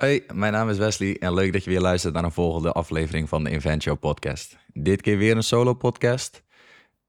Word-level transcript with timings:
Hoi, 0.00 0.24
mijn 0.34 0.52
naam 0.52 0.68
is 0.68 0.78
Wesley 0.78 1.16
en 1.18 1.34
leuk 1.34 1.52
dat 1.52 1.64
je 1.64 1.70
weer 1.70 1.80
luistert 1.80 2.14
naar 2.14 2.24
een 2.24 2.32
volgende 2.32 2.72
aflevering 2.72 3.28
van 3.28 3.44
de 3.44 3.50
Invent 3.50 3.82
Show 3.82 3.98
podcast. 3.98 4.56
Dit 4.72 5.00
keer 5.00 5.18
weer 5.18 5.36
een 5.36 5.42
solo 5.42 5.74
podcast. 5.74 6.42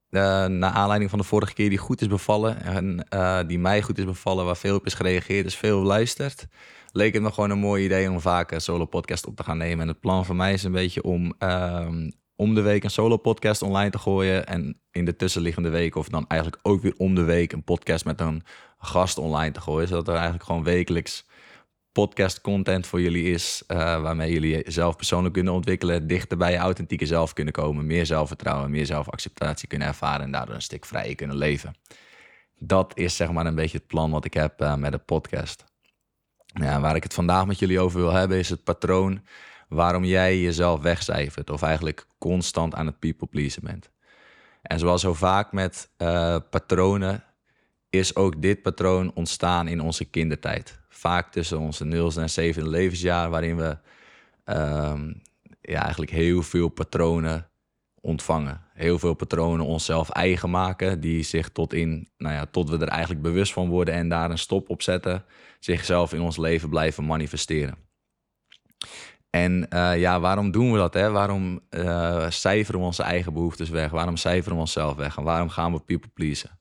Uh, 0.09 0.21
naar 0.45 0.71
aanleiding 0.71 1.09
van 1.09 1.19
de 1.19 1.25
vorige 1.25 1.53
keer 1.53 1.69
die 1.69 1.77
goed 1.77 2.01
is 2.01 2.07
bevallen 2.07 2.61
en 2.61 3.07
uh, 3.13 3.39
die 3.47 3.59
mij 3.59 3.81
goed 3.81 3.97
is 3.97 4.05
bevallen, 4.05 4.45
waar 4.45 4.57
veel 4.57 4.75
op 4.75 4.85
is 4.85 4.93
gereageerd, 4.93 5.43
dus 5.43 5.55
veel 5.55 5.81
luistert, 5.81 6.47
leek 6.91 7.13
het 7.13 7.23
me 7.23 7.31
gewoon 7.31 7.49
een 7.49 7.59
mooi 7.59 7.85
idee 7.85 8.09
om 8.09 8.19
vaak 8.19 8.51
een 8.51 8.61
solo 8.61 8.85
podcast 8.85 9.27
op 9.27 9.35
te 9.35 9.43
gaan 9.43 9.57
nemen. 9.57 9.81
En 9.81 9.87
het 9.87 9.99
plan 9.99 10.25
van 10.25 10.35
mij 10.35 10.53
is 10.53 10.63
een 10.63 10.71
beetje 10.71 11.03
om 11.03 11.33
uh, 11.39 11.87
om 12.35 12.55
de 12.55 12.61
week 12.61 12.83
een 12.83 12.89
solo 12.89 13.17
podcast 13.17 13.61
online 13.61 13.89
te 13.89 13.99
gooien 13.99 14.47
en 14.47 14.79
in 14.91 15.05
de 15.05 15.15
tussenliggende 15.15 15.69
weken 15.69 15.99
of 15.99 16.09
dan 16.09 16.25
eigenlijk 16.27 16.61
ook 16.63 16.81
weer 16.81 16.93
om 16.97 17.15
de 17.15 17.23
week 17.23 17.51
een 17.51 17.63
podcast 17.63 18.05
met 18.05 18.19
een 18.19 18.43
gast 18.77 19.17
online 19.17 19.51
te 19.51 19.61
gooien, 19.61 19.87
zodat 19.87 20.07
er 20.07 20.13
eigenlijk 20.13 20.43
gewoon 20.43 20.63
wekelijks 20.63 21.25
podcast 21.91 22.41
content 22.41 22.87
voor 22.87 23.01
jullie 23.01 23.31
is. 23.31 23.63
Uh, 23.67 23.77
waarmee 24.01 24.31
jullie 24.31 24.71
zelf 24.71 24.95
persoonlijk 24.95 25.33
kunnen 25.33 25.53
ontwikkelen. 25.53 26.07
Dichter 26.07 26.37
bij 26.37 26.51
je 26.51 26.57
authentieke 26.57 27.05
zelf 27.05 27.33
kunnen 27.33 27.53
komen. 27.53 27.85
Meer 27.85 28.05
zelfvertrouwen, 28.05 28.71
meer 28.71 28.85
zelfacceptatie 28.85 29.67
kunnen 29.67 29.87
ervaren. 29.87 30.25
En 30.25 30.31
daardoor 30.31 30.55
een 30.55 30.61
stuk 30.61 30.85
vrijer 30.85 31.15
kunnen 31.15 31.37
leven. 31.37 31.75
Dat 32.57 32.91
is 32.97 33.15
zeg 33.15 33.31
maar 33.31 33.45
een 33.45 33.55
beetje 33.55 33.77
het 33.77 33.87
plan 33.87 34.11
wat 34.11 34.25
ik 34.25 34.33
heb 34.33 34.61
uh, 34.61 34.75
met 34.75 34.91
de 34.91 34.97
podcast. 34.97 35.63
Ja, 36.45 36.79
waar 36.79 36.95
ik 36.95 37.03
het 37.03 37.13
vandaag 37.13 37.45
met 37.45 37.59
jullie 37.59 37.79
over 37.79 37.99
wil 37.99 38.11
hebben 38.11 38.37
is 38.37 38.49
het 38.49 38.63
patroon 38.63 39.21
waarom 39.69 40.03
jij 40.03 40.39
jezelf 40.39 40.81
wegcijfert. 40.81 41.49
Of 41.49 41.61
eigenlijk 41.61 42.07
constant 42.17 42.75
aan 42.75 42.85
het 42.85 42.99
people 42.99 43.27
pleasen 43.27 43.63
bent. 43.63 43.89
En 44.61 44.79
zoals 44.79 45.01
zo 45.01 45.13
vaak 45.13 45.51
met 45.51 45.89
uh, 45.97 46.37
patronen 46.49 47.23
is 47.91 48.15
ook 48.15 48.41
dit 48.41 48.61
patroon 48.61 49.11
ontstaan 49.13 49.67
in 49.67 49.81
onze 49.81 50.05
kindertijd 50.05 50.79
vaak 51.01 51.31
tussen 51.31 51.59
onze 51.59 51.85
nulste 51.85 52.21
en 52.21 52.29
zevende 52.29 52.69
levensjaar, 52.69 53.29
waarin 53.29 53.55
we 53.55 53.77
um, 54.45 55.21
ja, 55.61 55.81
eigenlijk 55.81 56.11
heel 56.11 56.41
veel 56.41 56.69
patronen 56.69 57.49
ontvangen. 58.01 58.61
Heel 58.73 58.99
veel 58.99 59.13
patronen 59.13 59.65
onszelf 59.65 60.09
eigen 60.09 60.49
maken, 60.49 60.99
die 60.99 61.23
zich 61.23 61.49
tot 61.49 61.73
in, 61.73 62.09
nou 62.17 62.35
ja, 62.35 62.45
tot 62.45 62.69
we 62.69 62.77
er 62.77 62.87
eigenlijk 62.87 63.21
bewust 63.21 63.53
van 63.53 63.69
worden 63.69 63.93
en 63.93 64.09
daar 64.09 64.31
een 64.31 64.37
stop 64.37 64.69
op 64.69 64.81
zetten, 64.81 65.25
zichzelf 65.59 66.13
in 66.13 66.21
ons 66.21 66.37
leven 66.37 66.69
blijven 66.69 67.05
manifesteren. 67.05 67.75
En 69.29 69.67
uh, 69.69 69.99
ja, 69.99 70.19
waarom 70.19 70.51
doen 70.51 70.71
we 70.71 70.77
dat? 70.77 70.93
Hè? 70.93 71.11
Waarom 71.11 71.59
uh, 71.69 72.29
cijferen 72.29 72.79
we 72.79 72.85
onze 72.85 73.03
eigen 73.03 73.33
behoeftes 73.33 73.69
weg? 73.69 73.91
Waarom 73.91 74.17
cijferen 74.17 74.55
we 74.55 74.61
onszelf 74.61 74.95
weg? 74.95 75.17
En 75.17 75.23
waarom 75.23 75.49
gaan 75.49 75.71
we 75.71 75.79
people 75.79 76.09
pleasen? 76.13 76.59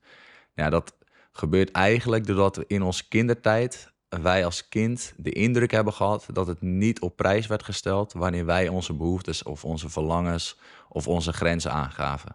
Ja, 0.54 0.70
dat 0.70 0.96
gebeurt 1.40 1.70
eigenlijk 1.70 2.26
doordat 2.26 2.56
we 2.56 2.64
in 2.66 2.82
onze 2.82 3.08
kindertijd 3.08 3.92
wij 4.08 4.44
als 4.44 4.68
kind 4.68 5.14
de 5.16 5.32
indruk 5.32 5.70
hebben 5.70 5.92
gehad 5.92 6.26
dat 6.32 6.46
het 6.46 6.60
niet 6.60 7.00
op 7.00 7.16
prijs 7.16 7.46
werd 7.46 7.62
gesteld 7.62 8.12
wanneer 8.12 8.46
wij 8.46 8.68
onze 8.68 8.94
behoeftes 8.94 9.42
of 9.42 9.64
onze 9.64 9.88
verlangens 9.88 10.58
of 10.88 11.08
onze 11.08 11.32
grenzen 11.32 11.72
aangaven. 11.72 12.34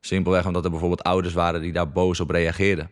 Simpelweg 0.00 0.46
omdat 0.46 0.64
er 0.64 0.70
bijvoorbeeld 0.70 1.02
ouders 1.02 1.34
waren 1.34 1.60
die 1.60 1.72
daar 1.72 1.92
boos 1.92 2.20
op 2.20 2.30
reageerden. 2.30 2.90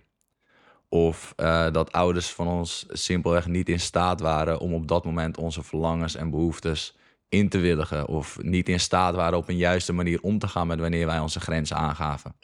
Of 0.89 1.35
uh, 1.37 1.71
dat 1.71 1.93
ouders 1.93 2.31
van 2.31 2.49
ons 2.49 2.87
simpelweg 2.89 3.47
niet 3.47 3.69
in 3.69 3.81
staat 3.81 4.21
waren 4.21 4.59
om 4.59 4.75
op 4.75 4.89
dat 4.89 5.05
moment 5.05 5.37
onze 5.37 5.63
verlangens 5.63 6.15
en 6.15 6.31
behoeftes 6.31 6.97
in 7.29 7.49
te 7.49 7.59
willigen. 7.59 8.09
Of 8.09 8.43
niet 8.43 8.69
in 8.69 8.81
staat 8.81 9.15
waren 9.15 9.39
op 9.39 9.49
een 9.49 9.57
juiste 9.57 9.93
manier 9.93 10.21
om 10.23 10.39
te 10.39 10.49
gaan 10.49 10.67
met 10.67 10.81
wanneer 10.81 11.07
wij 11.07 11.19
onze 11.19 11.41
grenzen 11.41 11.77
aangaven. 11.77 12.35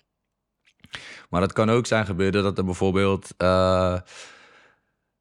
Maar 1.31 1.43
het 1.43 1.53
kan 1.53 1.71
ook 1.71 1.87
zijn 1.87 2.07
gebeurd 2.07 2.33
dat 2.33 2.59
er 2.59 2.65
bijvoorbeeld. 2.65 3.35
Uh, 3.39 3.99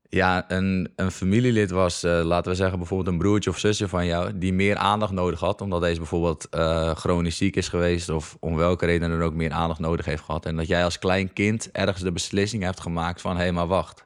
ja, 0.09 0.51
een, 0.51 0.91
een 0.95 1.11
familielid 1.11 1.71
was, 1.71 2.03
uh, 2.03 2.21
laten 2.23 2.51
we 2.51 2.57
zeggen 2.57 2.77
bijvoorbeeld 2.77 3.09
een 3.09 3.17
broertje 3.17 3.49
of 3.49 3.57
zusje 3.57 3.87
van 3.87 4.05
jou, 4.05 4.37
die 4.37 4.53
meer 4.53 4.75
aandacht 4.75 5.11
nodig 5.11 5.39
had, 5.39 5.61
omdat 5.61 5.81
deze 5.81 5.97
bijvoorbeeld 5.97 6.47
uh, 6.55 6.95
chronisch 6.95 7.37
ziek 7.37 7.55
is 7.55 7.67
geweest 7.67 8.09
of 8.09 8.37
om 8.39 8.55
welke 8.55 8.85
reden 8.85 9.09
dan 9.09 9.21
ook 9.21 9.33
meer 9.33 9.51
aandacht 9.51 9.79
nodig 9.79 10.05
heeft 10.05 10.23
gehad. 10.23 10.45
En 10.45 10.55
dat 10.55 10.67
jij 10.67 10.83
als 10.83 10.99
klein 10.99 11.33
kind 11.33 11.71
ergens 11.71 12.01
de 12.01 12.11
beslissing 12.11 12.63
hebt 12.63 12.79
gemaakt 12.79 13.21
van, 13.21 13.35
hé, 13.35 13.41
hey, 13.41 13.51
maar 13.51 13.67
wacht. 13.67 14.05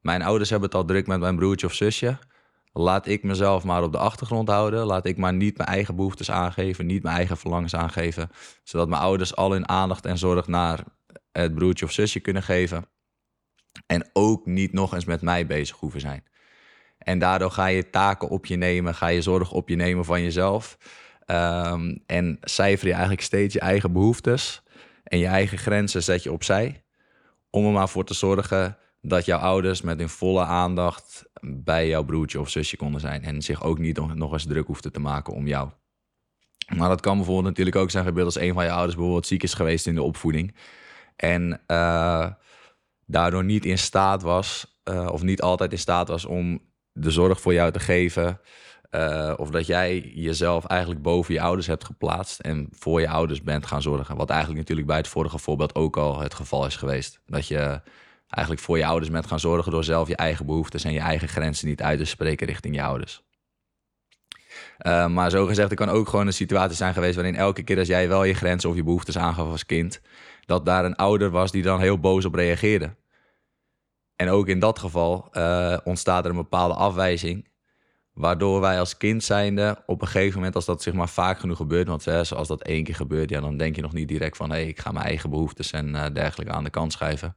Mijn 0.00 0.22
ouders 0.22 0.50
hebben 0.50 0.68
het 0.68 0.78
al 0.78 0.84
druk 0.84 1.06
met 1.06 1.20
mijn 1.20 1.36
broertje 1.36 1.66
of 1.66 1.74
zusje. 1.74 2.18
Laat 2.72 3.06
ik 3.06 3.22
mezelf 3.22 3.64
maar 3.64 3.82
op 3.82 3.92
de 3.92 3.98
achtergrond 3.98 4.48
houden. 4.48 4.84
Laat 4.86 5.06
ik 5.06 5.16
maar 5.16 5.32
niet 5.32 5.56
mijn 5.56 5.68
eigen 5.68 5.96
behoeftes 5.96 6.30
aangeven, 6.30 6.86
niet 6.86 7.02
mijn 7.02 7.16
eigen 7.16 7.36
verlangens 7.36 7.74
aangeven. 7.74 8.30
Zodat 8.62 8.88
mijn 8.88 9.02
ouders 9.02 9.36
al 9.36 9.52
hun 9.52 9.68
aandacht 9.68 10.06
en 10.06 10.18
zorg 10.18 10.46
naar 10.46 10.84
het 11.32 11.54
broertje 11.54 11.84
of 11.84 11.92
zusje 11.92 12.20
kunnen 12.20 12.42
geven. 12.42 12.84
En 13.86 14.10
ook 14.12 14.46
niet 14.46 14.72
nog 14.72 14.94
eens 14.94 15.04
met 15.04 15.22
mij 15.22 15.46
bezig 15.46 15.76
hoeven 15.76 16.00
zijn. 16.00 16.24
En 16.98 17.18
daardoor 17.18 17.50
ga 17.50 17.66
je 17.66 17.90
taken 17.90 18.28
op 18.28 18.46
je 18.46 18.56
nemen, 18.56 18.94
ga 18.94 19.06
je 19.06 19.22
zorg 19.22 19.52
op 19.52 19.68
je 19.68 19.76
nemen 19.76 20.04
van 20.04 20.22
jezelf. 20.22 20.78
Um, 21.26 22.02
en 22.06 22.38
cijfer 22.40 22.86
je 22.86 22.92
eigenlijk 22.92 23.22
steeds 23.22 23.54
je 23.54 23.60
eigen 23.60 23.92
behoeftes 23.92 24.62
en 25.04 25.18
je 25.18 25.26
eigen 25.26 25.58
grenzen 25.58 26.02
zet 26.02 26.22
je 26.22 26.32
opzij. 26.32 26.84
Om 27.50 27.66
er 27.66 27.72
maar 27.72 27.88
voor 27.88 28.04
te 28.04 28.14
zorgen 28.14 28.76
dat 29.00 29.24
jouw 29.24 29.38
ouders 29.38 29.80
met 29.80 29.98
hun 29.98 30.08
volle 30.08 30.44
aandacht 30.44 31.30
bij 31.46 31.88
jouw 31.88 32.04
broertje 32.04 32.40
of 32.40 32.48
zusje 32.48 32.76
konden 32.76 33.00
zijn. 33.00 33.22
En 33.22 33.42
zich 33.42 33.62
ook 33.62 33.78
niet 33.78 34.14
nog 34.14 34.32
eens 34.32 34.46
druk 34.46 34.66
hoefden 34.66 34.92
te 34.92 35.00
maken 35.00 35.32
om 35.34 35.46
jou. 35.46 35.70
Maar 36.76 36.88
dat 36.88 37.00
kan 37.00 37.16
bijvoorbeeld 37.16 37.46
natuurlijk 37.46 37.76
ook 37.76 37.90
zijn 37.90 38.04
gebeurd 38.04 38.26
als 38.26 38.38
een 38.38 38.54
van 38.54 38.64
je 38.64 38.70
ouders 38.70 38.94
bijvoorbeeld 38.94 39.26
ziek 39.26 39.42
is 39.42 39.54
geweest 39.54 39.86
in 39.86 39.94
de 39.94 40.02
opvoeding. 40.02 40.54
En 41.16 41.60
uh, 41.66 42.26
daardoor 43.06 43.44
niet 43.44 43.64
in 43.64 43.78
staat 43.78 44.22
was, 44.22 44.80
uh, 44.90 45.08
of 45.12 45.22
niet 45.22 45.42
altijd 45.42 45.72
in 45.72 45.78
staat 45.78 46.08
was 46.08 46.24
om 46.24 46.60
de 46.92 47.10
zorg 47.10 47.40
voor 47.40 47.52
jou 47.52 47.72
te 47.72 47.80
geven. 47.80 48.40
Uh, 48.90 49.34
of 49.36 49.50
dat 49.50 49.66
jij 49.66 50.00
jezelf 50.14 50.64
eigenlijk 50.64 51.02
boven 51.02 51.34
je 51.34 51.40
ouders 51.40 51.66
hebt 51.66 51.84
geplaatst 51.84 52.40
en 52.40 52.68
voor 52.70 53.00
je 53.00 53.08
ouders 53.08 53.42
bent 53.42 53.66
gaan 53.66 53.82
zorgen. 53.82 54.16
Wat 54.16 54.30
eigenlijk 54.30 54.60
natuurlijk 54.60 54.88
bij 54.88 54.96
het 54.96 55.08
vorige 55.08 55.38
voorbeeld 55.38 55.74
ook 55.74 55.96
al 55.96 56.20
het 56.20 56.34
geval 56.34 56.66
is 56.66 56.76
geweest. 56.76 57.20
Dat 57.26 57.46
je 57.46 57.80
eigenlijk 58.32 58.66
voor 58.66 58.78
je 58.78 58.86
ouders 58.86 59.10
bent 59.10 59.26
gaan 59.26 59.40
zorgen 59.40 59.72
door 59.72 59.84
zelf 59.84 60.08
je 60.08 60.16
eigen 60.16 60.46
behoeftes 60.46 60.84
en 60.84 60.92
je 60.92 61.00
eigen 61.00 61.28
grenzen 61.28 61.68
niet 61.68 61.82
uit 61.82 61.98
te 61.98 62.04
spreken 62.04 62.46
richting 62.46 62.74
je 62.74 62.82
ouders. 62.82 63.22
Uh, 64.86 65.06
maar 65.06 65.30
zo 65.30 65.46
gezegd, 65.46 65.70
er 65.70 65.76
kan 65.76 65.88
ook 65.88 66.08
gewoon 66.08 66.26
een 66.26 66.32
situatie 66.32 66.76
zijn 66.76 66.94
geweest 66.94 67.14
waarin 67.14 67.36
elke 67.36 67.62
keer 67.62 67.78
als 67.78 67.88
jij 67.88 68.08
wel 68.08 68.24
je 68.24 68.34
grenzen 68.34 68.70
of 68.70 68.76
je 68.76 68.82
behoeftes 68.82 69.18
aangaf 69.18 69.50
als 69.50 69.66
kind, 69.66 70.00
dat 70.46 70.66
daar 70.66 70.84
een 70.84 70.96
ouder 70.96 71.30
was 71.30 71.50
die 71.50 71.62
dan 71.62 71.80
heel 71.80 71.98
boos 71.98 72.24
op 72.24 72.34
reageerde. 72.34 72.94
En 74.16 74.28
ook 74.28 74.48
in 74.48 74.58
dat 74.58 74.78
geval 74.78 75.28
uh, 75.32 75.76
ontstaat 75.84 76.24
er 76.24 76.30
een 76.30 76.36
bepaalde 76.36 76.74
afwijzing. 76.74 77.48
Waardoor 78.14 78.60
wij 78.60 78.78
als 78.78 78.96
kind 78.96 79.24
zijnde 79.24 79.82
op 79.86 80.00
een 80.02 80.08
gegeven 80.08 80.36
moment, 80.36 80.54
als 80.54 80.64
dat 80.64 80.82
zeg 80.82 80.94
maar 80.94 81.08
vaak 81.08 81.38
genoeg 81.38 81.56
gebeurt, 81.56 81.88
want 81.88 82.04
hè, 82.04 82.18
als 82.18 82.48
dat 82.48 82.62
één 82.62 82.84
keer 82.84 82.94
gebeurt, 82.94 83.30
ja, 83.30 83.40
dan 83.40 83.56
denk 83.56 83.76
je 83.76 83.82
nog 83.82 83.92
niet 83.92 84.08
direct 84.08 84.36
van 84.36 84.50
hé, 84.50 84.56
hey, 84.56 84.66
ik 84.66 84.80
ga 84.80 84.92
mijn 84.92 85.04
eigen 85.04 85.30
behoeftes 85.30 85.70
en 85.70 85.88
uh, 85.88 86.04
dergelijke 86.12 86.52
aan 86.52 86.64
de 86.64 86.70
kant 86.70 86.92
schuiven. 86.92 87.36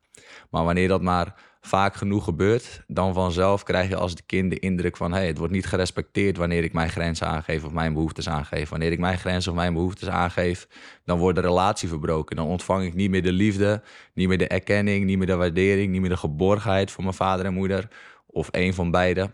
Maar 0.49 0.63
wanneer 0.63 0.87
dat 0.87 1.01
maar 1.01 1.35
vaak 1.61 1.95
genoeg 1.95 2.23
gebeurt, 2.23 2.83
dan 2.87 3.13
vanzelf 3.13 3.63
krijg 3.63 3.89
je 3.89 3.95
als 3.95 4.25
kind 4.25 4.51
de 4.51 4.59
indruk 4.59 4.97
van 4.97 5.11
hé, 5.11 5.17
hey, 5.17 5.27
het 5.27 5.37
wordt 5.37 5.53
niet 5.53 5.65
gerespecteerd 5.65 6.37
wanneer 6.37 6.63
ik 6.63 6.73
mijn 6.73 6.89
grenzen 6.89 7.27
aangeef 7.27 7.63
of 7.63 7.71
mijn 7.71 7.93
behoeftes 7.93 8.29
aangeef. 8.29 8.69
Wanneer 8.69 8.91
ik 8.91 8.99
mijn 8.99 9.17
grenzen 9.17 9.51
of 9.51 9.57
mijn 9.57 9.73
behoeftes 9.73 10.09
aangeef, 10.09 10.67
dan 11.05 11.19
wordt 11.19 11.35
de 11.35 11.41
relatie 11.41 11.89
verbroken. 11.89 12.35
Dan 12.35 12.47
ontvang 12.47 12.83
ik 12.83 12.93
niet 12.93 13.09
meer 13.09 13.23
de 13.23 13.31
liefde, 13.31 13.81
niet 14.13 14.27
meer 14.27 14.37
de 14.37 14.47
erkenning, 14.47 15.05
niet 15.05 15.17
meer 15.17 15.27
de 15.27 15.35
waardering, 15.35 15.91
niet 15.91 16.01
meer 16.01 16.09
de 16.09 16.17
geborgenheid 16.17 16.91
van 16.91 17.03
mijn 17.03 17.15
vader 17.15 17.45
en 17.45 17.53
moeder 17.53 17.87
of 18.25 18.47
een 18.51 18.73
van 18.73 18.91
beiden. 18.91 19.33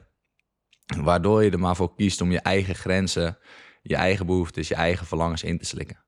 Waardoor 0.97 1.43
je 1.43 1.51
er 1.51 1.59
maar 1.59 1.75
voor 1.75 1.95
kiest 1.95 2.21
om 2.21 2.31
je 2.31 2.39
eigen 2.39 2.75
grenzen, 2.75 3.37
je 3.81 3.95
eigen 3.95 4.25
behoeftes, 4.25 4.67
je 4.67 4.75
eigen 4.75 5.05
verlangens 5.05 5.43
in 5.43 5.57
te 5.57 5.65
slikken. 5.65 6.03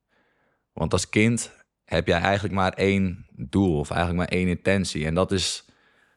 Want 0.73 0.93
als 0.93 1.09
kind 1.09 1.51
heb 1.85 2.07
jij 2.07 2.19
eigenlijk 2.19 2.53
maar 2.53 2.73
één 2.73 3.25
doel 3.35 3.79
of 3.79 3.89
eigenlijk 3.89 4.19
maar 4.19 4.39
één 4.39 4.47
intentie. 4.47 5.05
En 5.05 5.13
dat 5.13 5.31
is 5.31 5.65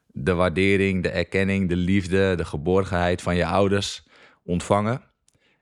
de 0.07 0.35
waardering, 0.35 1.03
de 1.03 1.09
erkenning, 1.09 1.69
de 1.69 1.77
liefde, 1.77 2.35
de 2.35 2.45
geborgenheid 2.45 3.23
van 3.23 3.37
je 3.37 3.47
ouders 3.47 4.09
ontvangen. 4.45 5.03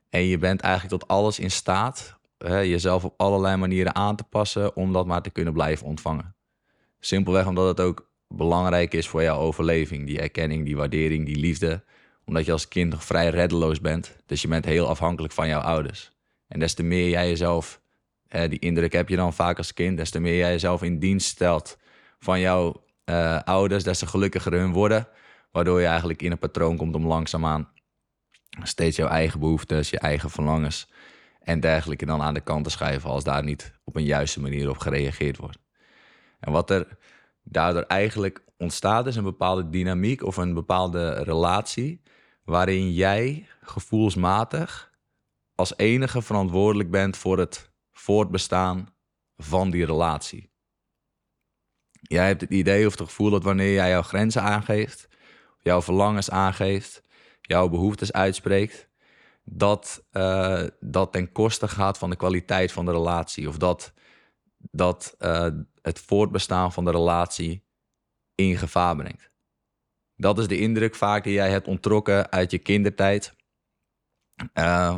En 0.09 0.21
je 0.21 0.37
bent 0.37 0.61
eigenlijk 0.61 1.01
tot 1.01 1.09
alles 1.09 1.39
in 1.39 1.51
staat, 1.51 2.19
hè, 2.37 2.59
jezelf 2.59 3.05
op 3.05 3.13
allerlei 3.17 3.55
manieren 3.55 3.95
aan 3.95 4.15
te 4.15 4.23
passen 4.23 4.75
om 4.75 4.93
dat 4.93 5.05
maar 5.05 5.21
te 5.21 5.29
kunnen 5.29 5.53
blijven 5.53 5.87
ontvangen. 5.87 6.35
Simpelweg 6.99 7.47
omdat 7.47 7.67
het 7.67 7.79
ook 7.79 8.11
belangrijk 8.27 8.93
is 8.93 9.07
voor 9.07 9.23
jouw 9.23 9.37
overleving, 9.37 10.05
die 10.05 10.21
erkenning, 10.21 10.65
die 10.65 10.75
waardering, 10.75 11.25
die 11.25 11.35
liefde. 11.35 11.83
Omdat 12.25 12.45
je 12.45 12.51
als 12.51 12.67
kind 12.67 13.03
vrij 13.03 13.29
reddeloos 13.29 13.81
bent, 13.81 14.15
dus 14.25 14.41
je 14.41 14.47
bent 14.47 14.65
heel 14.65 14.87
afhankelijk 14.87 15.33
van 15.33 15.47
jouw 15.47 15.61
ouders. 15.61 16.11
En 16.47 16.59
des 16.59 16.73
te 16.73 16.83
meer 16.83 17.09
jij 17.09 17.29
jezelf, 17.29 17.81
hè, 18.27 18.47
die 18.47 18.59
indruk 18.59 18.93
heb 18.93 19.09
je 19.09 19.15
dan 19.15 19.33
vaak 19.33 19.57
als 19.57 19.73
kind, 19.73 19.97
des 19.97 20.09
te 20.09 20.19
meer 20.19 20.37
jij 20.37 20.51
jezelf 20.51 20.83
in 20.83 20.99
dienst 20.99 21.27
stelt 21.27 21.77
van 22.19 22.39
jouw 22.39 22.83
uh, 23.05 23.39
ouders, 23.41 23.83
des 23.83 23.99
te 23.99 24.07
gelukkiger 24.07 24.51
hun 24.53 24.73
worden. 24.73 25.07
Waardoor 25.51 25.81
je 25.81 25.87
eigenlijk 25.87 26.21
in 26.21 26.31
een 26.31 26.37
patroon 26.37 26.77
komt 26.77 26.95
om 26.95 27.07
langzaamaan 27.07 27.69
steeds 28.63 28.97
jouw 28.97 29.07
eigen 29.07 29.39
behoeftes, 29.39 29.89
je 29.89 29.99
eigen 29.99 30.29
verlangens 30.29 30.89
en 31.39 31.59
dergelijke 31.59 32.05
dan 32.05 32.21
aan 32.21 32.33
de 32.33 32.41
kant 32.41 32.63
te 32.63 32.69
schuiven 32.69 33.09
als 33.09 33.23
daar 33.23 33.43
niet 33.43 33.73
op 33.83 33.95
een 33.95 34.03
juiste 34.03 34.41
manier 34.41 34.69
op 34.69 34.77
gereageerd 34.77 35.37
wordt. 35.37 35.57
En 36.39 36.51
wat 36.51 36.69
er 36.69 36.97
daardoor 37.43 37.81
eigenlijk 37.81 38.43
ontstaat 38.57 39.07
is 39.07 39.15
een 39.15 39.23
bepaalde 39.23 39.69
dynamiek 39.69 40.23
of 40.23 40.37
een 40.37 40.53
bepaalde 40.53 41.23
relatie 41.23 42.01
waarin 42.45 42.93
jij 42.93 43.47
gevoelsmatig 43.61 44.91
als 45.55 45.77
enige 45.77 46.21
verantwoordelijk 46.21 46.91
bent 46.91 47.17
voor 47.17 47.37
het 47.37 47.71
voortbestaan 47.91 48.93
van 49.37 49.69
die 49.69 49.85
relatie. 49.85 50.53
Jij 51.91 52.27
hebt 52.27 52.41
het 52.41 52.49
idee 52.49 52.85
of 52.85 52.91
het 52.91 53.01
gevoel 53.01 53.29
dat 53.29 53.43
wanneer 53.43 53.73
jij 53.73 53.89
jouw 53.89 54.01
grenzen 54.01 54.41
aangeeft, 54.41 55.07
jouw 55.59 55.81
verlangens 55.81 56.29
aangeeft, 56.29 57.01
jouw 57.41 57.69
behoeftes 57.69 58.11
uitspreekt, 58.11 58.89
dat 59.43 60.05
uh, 60.11 60.63
dat 60.79 61.11
ten 61.11 61.31
koste 61.31 61.67
gaat 61.67 61.97
van 61.97 62.09
de 62.09 62.15
kwaliteit 62.15 62.71
van 62.71 62.85
de 62.85 62.91
relatie. 62.91 63.47
Of 63.47 63.57
dat, 63.57 63.93
dat 64.57 65.15
uh, 65.19 65.47
het 65.81 65.99
voortbestaan 65.99 66.73
van 66.73 66.85
de 66.85 66.91
relatie 66.91 67.63
in 68.35 68.57
gevaar 68.57 68.95
brengt. 68.95 69.31
Dat 70.17 70.39
is 70.39 70.47
de 70.47 70.59
indruk 70.59 70.95
vaak 70.95 71.23
die 71.23 71.33
jij 71.33 71.49
hebt 71.49 71.67
ontrokken 71.67 72.31
uit 72.31 72.51
je 72.51 72.57
kindertijd. 72.57 73.35
Uh, 74.53 74.95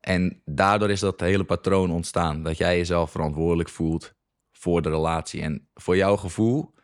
en 0.00 0.42
daardoor 0.44 0.90
is 0.90 1.00
dat 1.00 1.20
hele 1.20 1.44
patroon 1.44 1.90
ontstaan. 1.90 2.42
Dat 2.42 2.56
jij 2.56 2.76
jezelf 2.76 3.10
verantwoordelijk 3.10 3.68
voelt 3.68 4.14
voor 4.52 4.82
de 4.82 4.90
relatie. 4.90 5.42
En 5.42 5.68
voor 5.74 5.96
jouw 5.96 6.16
gevoel 6.16 6.74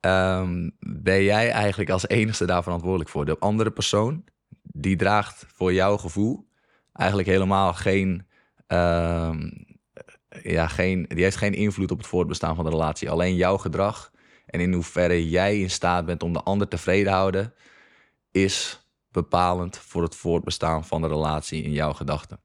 um, 0.00 0.76
ben 0.78 1.22
jij 1.22 1.50
eigenlijk 1.50 1.90
als 1.90 2.08
enige 2.08 2.44
daar 2.44 2.62
verantwoordelijk 2.62 3.10
voor. 3.10 3.24
De 3.24 3.38
andere 3.38 3.70
persoon, 3.70 4.24
die 4.62 4.96
draagt 4.96 5.44
voor 5.48 5.72
jouw 5.72 5.96
gevoel 5.96 6.48
eigenlijk 6.92 7.28
helemaal 7.28 7.74
geen, 7.74 8.26
um, 8.66 9.66
ja, 10.42 10.66
geen... 10.66 11.06
Die 11.08 11.22
heeft 11.22 11.36
geen 11.36 11.54
invloed 11.54 11.90
op 11.90 11.98
het 11.98 12.06
voortbestaan 12.06 12.54
van 12.54 12.64
de 12.64 12.70
relatie. 12.70 13.10
Alleen 13.10 13.34
jouw 13.34 13.56
gedrag 13.56 14.12
en 14.48 14.60
in 14.60 14.72
hoeverre 14.72 15.28
jij 15.28 15.60
in 15.60 15.70
staat 15.70 16.06
bent 16.06 16.22
om 16.22 16.32
de 16.32 16.42
ander 16.42 16.68
tevreden 16.68 17.12
houden... 17.12 17.54
is 18.30 18.86
bepalend 19.10 19.78
voor 19.78 20.02
het 20.02 20.14
voortbestaan 20.14 20.84
van 20.84 21.02
de 21.02 21.08
relatie 21.08 21.62
in 21.62 21.72
jouw 21.72 21.92
gedachten. 21.92 22.40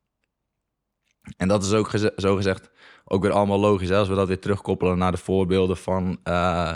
En 1.38 1.48
dat 1.48 1.64
is 1.64 1.74
ook 1.74 1.92
zo 2.16 2.36
gezegd 2.36 2.72
ook 3.06 3.22
weer 3.22 3.32
allemaal 3.32 3.60
logisch. 3.60 3.92
Als 3.92 4.08
we 4.08 4.16
dat 4.16 4.28
weer 4.28 4.40
terugkoppelen 4.40 4.98
naar 4.98 5.12
de 5.12 5.18
voorbeelden 5.18 5.78
van, 5.78 6.20
uh, 6.24 6.74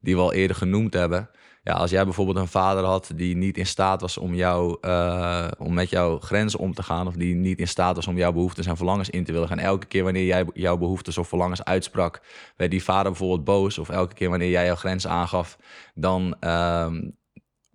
die 0.00 0.16
we 0.16 0.22
al 0.22 0.32
eerder 0.32 0.56
genoemd 0.56 0.94
hebben. 0.94 1.30
Ja, 1.66 1.72
als 1.72 1.90
jij 1.90 2.04
bijvoorbeeld 2.04 2.36
een 2.36 2.48
vader 2.48 2.84
had 2.84 3.10
die 3.14 3.36
niet 3.36 3.58
in 3.58 3.66
staat 3.66 4.00
was 4.00 4.18
om, 4.18 4.34
jou, 4.34 4.78
uh, 4.80 5.48
om 5.58 5.74
met 5.74 5.90
jouw 5.90 6.18
grenzen 6.18 6.58
om 6.58 6.74
te 6.74 6.82
gaan, 6.82 7.06
of 7.06 7.14
die 7.14 7.34
niet 7.34 7.58
in 7.58 7.68
staat 7.68 7.96
was 7.96 8.06
om 8.06 8.16
jouw 8.16 8.32
behoeftes 8.32 8.66
en 8.66 8.76
verlangens 8.76 9.10
in 9.10 9.24
te 9.24 9.32
willen 9.32 9.48
gaan. 9.48 9.58
Elke 9.58 9.86
keer 9.86 10.04
wanneer 10.04 10.24
jij 10.24 10.44
jouw 10.54 10.76
behoeftes 10.76 11.18
of 11.18 11.28
verlangens 11.28 11.64
uitsprak, 11.64 12.20
werd 12.56 12.70
die 12.70 12.82
vader 12.82 13.10
bijvoorbeeld 13.10 13.44
boos. 13.44 13.78
Of 13.78 13.88
elke 13.88 14.14
keer 14.14 14.30
wanneer 14.30 14.50
jij 14.50 14.64
jouw 14.66 14.74
grenzen 14.74 15.10
aangaf, 15.10 15.58
dan 15.94 16.36
uh, 16.40 16.92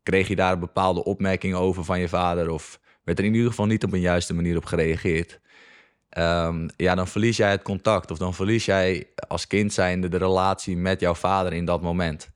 kreeg 0.03 0.27
je 0.27 0.35
daar 0.35 0.59
bepaalde 0.59 1.03
opmerkingen 1.03 1.57
over 1.57 1.83
van 1.83 1.99
je 1.99 2.09
vader. 2.09 2.49
Of 2.49 2.79
werd 3.03 3.19
er 3.19 3.25
in 3.25 3.33
ieder 3.33 3.49
geval 3.49 3.65
niet 3.65 3.83
op 3.83 3.94
een 3.94 3.99
juiste 3.99 4.33
manier 4.33 4.57
op 4.57 4.65
gereageerd. 4.65 5.39
Um, 6.17 6.69
ja, 6.75 6.95
dan 6.95 7.07
verlies 7.07 7.37
jij 7.37 7.51
het 7.51 7.61
contact 7.61 8.11
of 8.11 8.17
dan 8.17 8.33
verlies 8.33 8.65
jij 8.65 9.07
als 9.27 9.47
kind 9.47 9.73
zijnde 9.73 10.07
de 10.09 10.17
relatie 10.17 10.77
met 10.77 10.99
jouw 10.99 11.15
vader 11.15 11.53
in 11.53 11.65
dat 11.65 11.81
moment. 11.81 12.29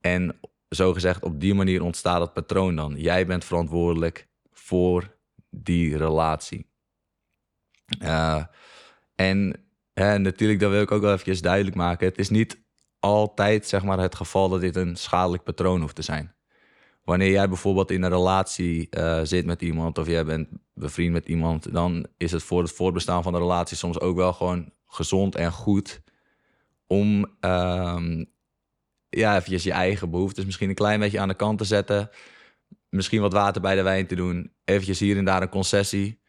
En 0.00 0.36
zo 0.74 0.92
gezegd, 0.92 1.22
op 1.22 1.40
die 1.40 1.54
manier 1.54 1.82
ontstaat 1.82 2.20
het 2.20 2.32
patroon 2.32 2.76
dan. 2.76 2.94
Jij 2.96 3.26
bent 3.26 3.44
verantwoordelijk 3.44 4.28
voor 4.52 5.16
die 5.50 5.96
relatie. 5.96 6.66
Uh, 8.02 8.44
en 9.14 9.66
natuurlijk, 9.94 10.60
dat 10.60 10.70
wil 10.70 10.82
ik 10.82 10.90
ook 10.90 11.02
wel 11.02 11.12
even 11.12 11.42
duidelijk 11.42 11.76
maken. 11.76 12.06
Het 12.06 12.18
is 12.18 12.28
niet 12.28 12.60
altijd 13.00 13.66
zeg 13.66 13.82
maar, 13.82 13.98
het 13.98 14.14
geval 14.14 14.48
dat 14.48 14.60
dit 14.60 14.76
een 14.76 14.96
schadelijk 14.96 15.42
patroon 15.42 15.80
hoeft 15.80 15.94
te 15.94 16.02
zijn 16.02 16.34
wanneer 17.04 17.30
jij 17.30 17.48
bijvoorbeeld 17.48 17.90
in 17.90 18.02
een 18.02 18.10
relatie 18.10 18.88
uh, 18.90 19.20
zit 19.22 19.46
met 19.46 19.62
iemand 19.62 19.98
of 19.98 20.06
jij 20.06 20.24
bent 20.24 20.48
bevriend 20.74 21.12
met 21.12 21.26
iemand, 21.26 21.72
dan 21.72 22.06
is 22.16 22.32
het 22.32 22.42
voor 22.42 22.62
het 22.62 22.72
voortbestaan 22.72 23.22
van 23.22 23.32
de 23.32 23.38
relatie 23.38 23.76
soms 23.76 24.00
ook 24.00 24.16
wel 24.16 24.32
gewoon 24.32 24.72
gezond 24.86 25.34
en 25.34 25.52
goed 25.52 26.02
om 26.86 27.26
uh, 27.40 28.22
ja, 29.16 29.36
eventjes 29.36 29.62
je 29.62 29.72
eigen 29.72 30.10
behoeftes 30.10 30.44
misschien 30.44 30.68
een 30.68 30.74
klein 30.74 31.00
beetje 31.00 31.20
aan 31.20 31.28
de 31.28 31.34
kant 31.34 31.58
te 31.58 31.64
zetten. 31.64 32.10
Misschien 32.88 33.20
wat 33.20 33.32
water 33.32 33.60
bij 33.60 33.74
de 33.74 33.82
wijn 33.82 34.06
te 34.06 34.14
doen. 34.14 34.52
Eventjes 34.64 34.98
hier 34.98 35.16
en 35.16 35.24
daar 35.24 35.42
een 35.42 35.48
concessie 35.48 36.20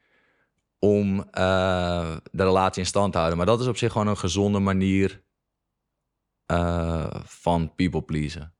om 0.79 1.17
uh, 1.17 2.15
de 2.31 2.43
relatie 2.43 2.81
in 2.81 2.87
stand 2.87 3.11
te 3.11 3.17
houden. 3.17 3.37
Maar 3.37 3.47
dat 3.47 3.59
is 3.59 3.67
op 3.67 3.77
zich 3.77 3.91
gewoon 3.91 4.07
een 4.07 4.17
gezonde 4.17 4.59
manier 4.59 5.23
uh, 6.51 7.13
van 7.23 7.75
people 7.75 8.01
pleasen. 8.01 8.53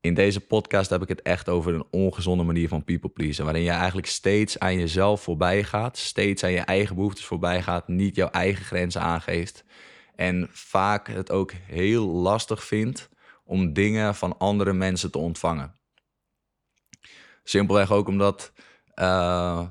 In 0.00 0.14
deze 0.14 0.40
podcast 0.40 0.90
heb 0.90 1.02
ik 1.02 1.08
het 1.08 1.22
echt 1.22 1.48
over 1.48 1.74
een 1.74 1.86
ongezonde 1.90 2.44
manier 2.44 2.68
van 2.68 2.84
people 2.84 3.10
pleasen. 3.10 3.44
Waarin 3.44 3.62
je 3.62 3.70
eigenlijk 3.70 4.06
steeds 4.06 4.58
aan 4.58 4.78
jezelf 4.78 5.22
voorbij 5.22 5.64
gaat. 5.64 5.98
Steeds 5.98 6.44
aan 6.44 6.52
je 6.52 6.60
eigen 6.60 6.94
behoeftes 6.94 7.24
voorbij 7.24 7.62
gaat. 7.62 7.88
Niet 7.88 8.16
jouw 8.16 8.30
eigen 8.30 8.64
grenzen 8.64 9.00
aangeeft. 9.00 9.64
En 10.14 10.48
vaak 10.50 11.08
het 11.08 11.30
ook 11.30 11.52
heel 11.52 12.06
lastig 12.06 12.64
vindt 12.64 13.08
om 13.48 13.72
dingen 13.72 14.14
van 14.14 14.38
andere 14.38 14.72
mensen 14.72 15.10
te 15.10 15.18
ontvangen. 15.18 15.74
Simpelweg 17.42 17.92
ook 17.92 18.08
omdat 18.08 18.52
uh, 18.94 19.66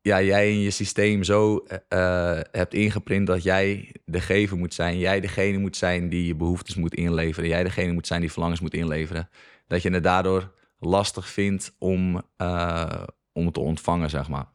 ja, 0.00 0.22
jij 0.22 0.50
in 0.52 0.58
je 0.58 0.70
systeem 0.70 1.24
zo 1.24 1.64
uh, 1.68 2.40
hebt 2.50 2.74
ingeprint 2.74 3.26
dat 3.26 3.42
jij 3.42 3.94
de 4.04 4.20
gever 4.20 4.56
moet 4.56 4.74
zijn. 4.74 4.98
Jij 4.98 5.20
degene 5.20 5.58
moet 5.58 5.76
zijn 5.76 6.08
die 6.08 6.26
je 6.26 6.34
behoeftes 6.34 6.74
moet 6.74 6.94
inleveren. 6.94 7.48
Jij 7.48 7.62
degene 7.62 7.92
moet 7.92 8.06
zijn 8.06 8.20
die 8.20 8.32
verlangens 8.32 8.60
moet 8.60 8.74
inleveren. 8.74 9.28
Dat 9.66 9.82
je 9.82 9.90
het 9.90 10.02
daardoor 10.02 10.52
lastig 10.78 11.28
vindt 11.28 11.74
om, 11.78 12.22
uh, 12.38 13.02
om 13.32 13.52
te 13.52 13.60
ontvangen, 13.60 14.10
zeg 14.10 14.28
maar. 14.28 14.46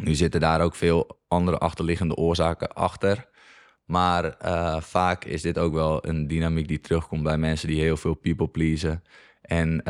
Nu 0.00 0.14
zitten 0.14 0.40
daar 0.40 0.60
ook 0.60 0.74
veel 0.74 1.20
andere 1.28 1.58
achterliggende 1.58 2.14
oorzaken 2.14 2.72
achter. 2.72 3.30
Maar 3.92 4.36
uh, 4.44 4.80
vaak 4.80 5.24
is 5.24 5.42
dit 5.42 5.58
ook 5.58 5.72
wel 5.72 6.06
een 6.06 6.26
dynamiek 6.26 6.68
die 6.68 6.80
terugkomt 6.80 7.22
bij 7.22 7.38
mensen 7.38 7.68
die 7.68 7.80
heel 7.80 7.96
veel 7.96 8.14
people 8.14 8.48
pleasen 8.48 9.02
en 9.40 9.82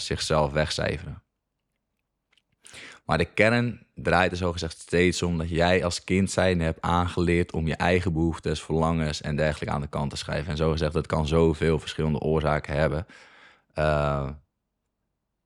zichzelf 0.00 0.52
wegcijferen. 0.52 1.22
Maar 3.04 3.18
de 3.18 3.24
kern 3.24 3.86
draait 3.94 4.30
er 4.30 4.36
zogezegd 4.36 4.78
steeds 4.78 5.22
om 5.22 5.38
dat 5.38 5.48
jij 5.48 5.84
als 5.84 6.04
kind 6.04 6.30
zijn 6.30 6.60
hebt 6.60 6.80
aangeleerd 6.80 7.52
om 7.52 7.66
je 7.66 7.76
eigen 7.76 8.12
behoeftes, 8.12 8.62
verlangens 8.62 9.20
en 9.20 9.36
dergelijke 9.36 9.74
aan 9.74 9.80
de 9.80 9.88
kant 9.88 10.10
te 10.10 10.16
schrijven. 10.16 10.50
En 10.50 10.56
zogezegd, 10.56 10.92
dat 10.92 11.06
kan 11.06 11.26
zoveel 11.26 11.78
verschillende 11.78 12.18
oorzaken 12.18 12.74
hebben. 12.74 13.06
Uh, 13.74 14.30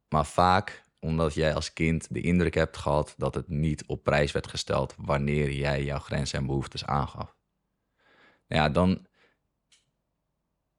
maar 0.08 0.26
vaak 0.26 0.82
omdat 1.00 1.34
jij 1.34 1.54
als 1.54 1.72
kind 1.72 2.06
de 2.10 2.20
indruk 2.20 2.54
hebt 2.54 2.76
gehad 2.76 3.14
dat 3.16 3.34
het 3.34 3.48
niet 3.48 3.84
op 3.86 4.02
prijs 4.02 4.32
werd 4.32 4.46
gesteld 4.46 4.94
wanneer 4.98 5.52
jij 5.52 5.84
jouw 5.84 5.98
grenzen 5.98 6.38
en 6.38 6.46
behoeftes 6.46 6.84
aangaf. 6.84 7.38
Ja, 8.50 8.68
dan 8.68 9.06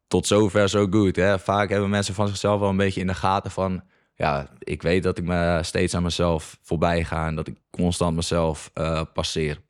tot 0.08 0.28
zover 0.28 0.70
zo 0.70 0.88
goed. 0.90 1.16
Hè? 1.16 1.40
Vaak 1.40 1.70
hebben 1.70 1.90
mensen 1.90 2.14
van 2.14 2.28
zichzelf 2.28 2.60
wel 2.60 2.70
een 2.70 2.78
beetje 2.78 3.02
in 3.02 3.08
de 3.08 3.14
gaten 3.14 3.52
van 3.52 3.84
ja, 4.16 4.50
ik 4.60 4.82
weet 4.82 5.04
dat 5.04 5.18
ik 5.18 5.24
me 5.24 5.60
steeds 5.62 5.94
aan 5.96 6.04
mezelf 6.04 6.60
voorbij 6.62 7.04
ga 7.04 7.28
en 7.28 7.36
dat 7.36 7.48
ik 7.48 7.58
constant 7.70 8.16
mezelf 8.16 8.72
uh, 8.74 9.02
passeer. 9.14 9.62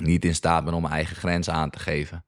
Niet 0.00 0.24
in 0.24 0.34
staat 0.34 0.64
ben 0.64 0.74
om 0.74 0.82
mijn 0.82 0.94
eigen 0.94 1.16
grenzen 1.16 1.52
aan 1.52 1.70
te 1.70 1.78
geven. 1.78 2.24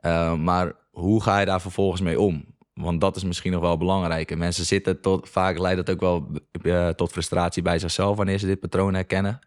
Uh, 0.00 0.34
maar 0.34 0.72
hoe 0.90 1.22
ga 1.22 1.38
je 1.38 1.46
daar 1.46 1.60
vervolgens 1.60 2.00
mee 2.00 2.20
om? 2.20 2.44
Want 2.74 3.00
dat 3.00 3.16
is 3.16 3.24
misschien 3.24 3.52
nog 3.52 3.60
wel 3.60 3.76
belangrijk. 3.76 4.30
En 4.30 4.38
mensen 4.38 4.64
zitten 4.64 5.00
tot, 5.00 5.28
vaak 5.28 5.58
leidt 5.58 5.86
dat 5.86 5.90
ook 5.90 6.00
wel 6.00 6.30
uh, 6.62 6.88
tot 6.88 7.12
frustratie 7.12 7.62
bij 7.62 7.78
zichzelf 7.78 8.16
wanneer 8.16 8.38
ze 8.38 8.46
dit 8.46 8.60
patroon 8.60 8.94
herkennen. 8.94 9.38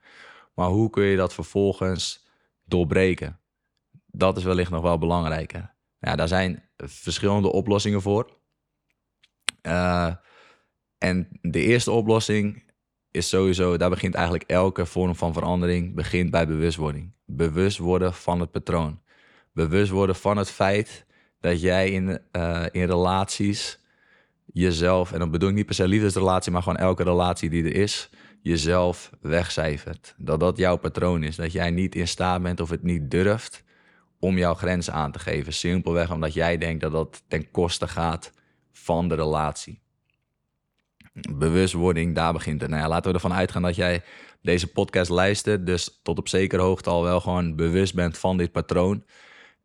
Maar 0.56 0.68
hoe 0.68 0.90
kun 0.90 1.04
je 1.04 1.18
dat 1.18 1.34
vervolgens 1.34 2.28
doorbreken? 2.64 3.40
Dat 4.18 4.38
is 4.38 4.44
wellicht 4.44 4.72
nog 4.72 4.82
wel 4.82 4.98
belangrijker. 4.98 5.74
Ja, 6.00 6.16
daar 6.16 6.28
zijn 6.28 6.64
verschillende 6.78 7.52
oplossingen 7.52 8.02
voor. 8.02 8.38
Uh, 9.62 10.14
en 10.98 11.28
de 11.42 11.60
eerste 11.60 11.92
oplossing 11.92 12.64
is 13.12 13.30
sowieso, 13.30 13.78
daar 13.78 13.90
begint 13.90 14.14
eigenlijk 14.14 14.50
elke 14.50 14.86
vorm 14.86 15.16
van 15.16 15.34
verandering, 15.34 15.96
begint 15.96 16.32
bij 16.32 16.48
bewustwording. 16.48 17.14
Bewust 17.26 17.78
worden 17.78 18.14
van 18.14 18.40
het 18.40 18.52
patroon. 18.52 19.02
Bewust 19.54 19.92
worden 19.92 20.16
van 20.16 20.38
het 20.38 20.50
feit 20.50 21.06
dat 21.40 21.62
jij 21.62 21.90
in, 21.90 22.20
uh, 22.32 22.66
in 22.72 22.86
relaties 22.86 23.80
jezelf, 24.54 25.12
en 25.12 25.20
dan 25.20 25.32
bedoel 25.32 25.50
ik 25.50 25.56
niet 25.56 25.66
per 25.66 25.76
se 25.76 25.88
liefdesrelatie, 25.88 26.52
maar 26.52 26.64
gewoon 26.64 26.78
elke 26.78 27.04
relatie 27.04 27.50
die 27.50 27.64
er 27.64 27.76
is, 27.76 28.10
jezelf 28.42 29.10
wegcijfert. 29.22 30.16
Dat 30.18 30.40
dat 30.40 30.58
jouw 30.58 30.76
patroon 30.76 31.24
is. 31.24 31.36
Dat 31.36 31.52
jij 31.52 31.72
niet 31.72 31.96
in 31.96 32.08
staat 32.08 32.42
bent 32.42 32.60
of 32.60 32.70
het 32.70 32.84
niet 32.84 33.12
durft 33.12 33.64
om 34.26 34.38
jouw 34.38 34.54
grenzen 34.54 34.94
aan 34.94 35.12
te 35.12 35.20
geven. 35.20 35.54
Simpelweg 35.54 36.12
omdat 36.12 36.34
jij 36.34 36.58
denkt 36.58 36.82
dat 36.82 36.92
dat 36.92 37.24
ten 37.28 37.52
koste 37.52 37.88
gaat 37.88 38.32
van 38.72 39.08
de 39.08 39.16
relatie 39.16 39.84
bewustwording, 41.38 42.16
daar 42.16 42.34
begint 42.34 42.62
het. 42.62 42.70
Nou 42.70 42.82
ja, 42.82 42.88
laten 42.88 43.10
we 43.10 43.16
ervan 43.16 43.34
uitgaan 43.34 43.62
dat 43.62 43.76
jij 43.76 44.04
deze 44.42 44.72
podcast 44.72 45.10
luistert, 45.10 45.66
dus 45.66 46.00
tot 46.04 46.18
op 46.18 46.28
zekere 46.28 46.62
hoogte 46.62 46.90
al 46.90 47.04
wel 47.04 47.20
gewoon 47.20 47.56
bewust 47.56 47.94
bent 47.96 48.18
van 48.18 48.38
dit 48.38 48.52
patroon. 48.52 49.04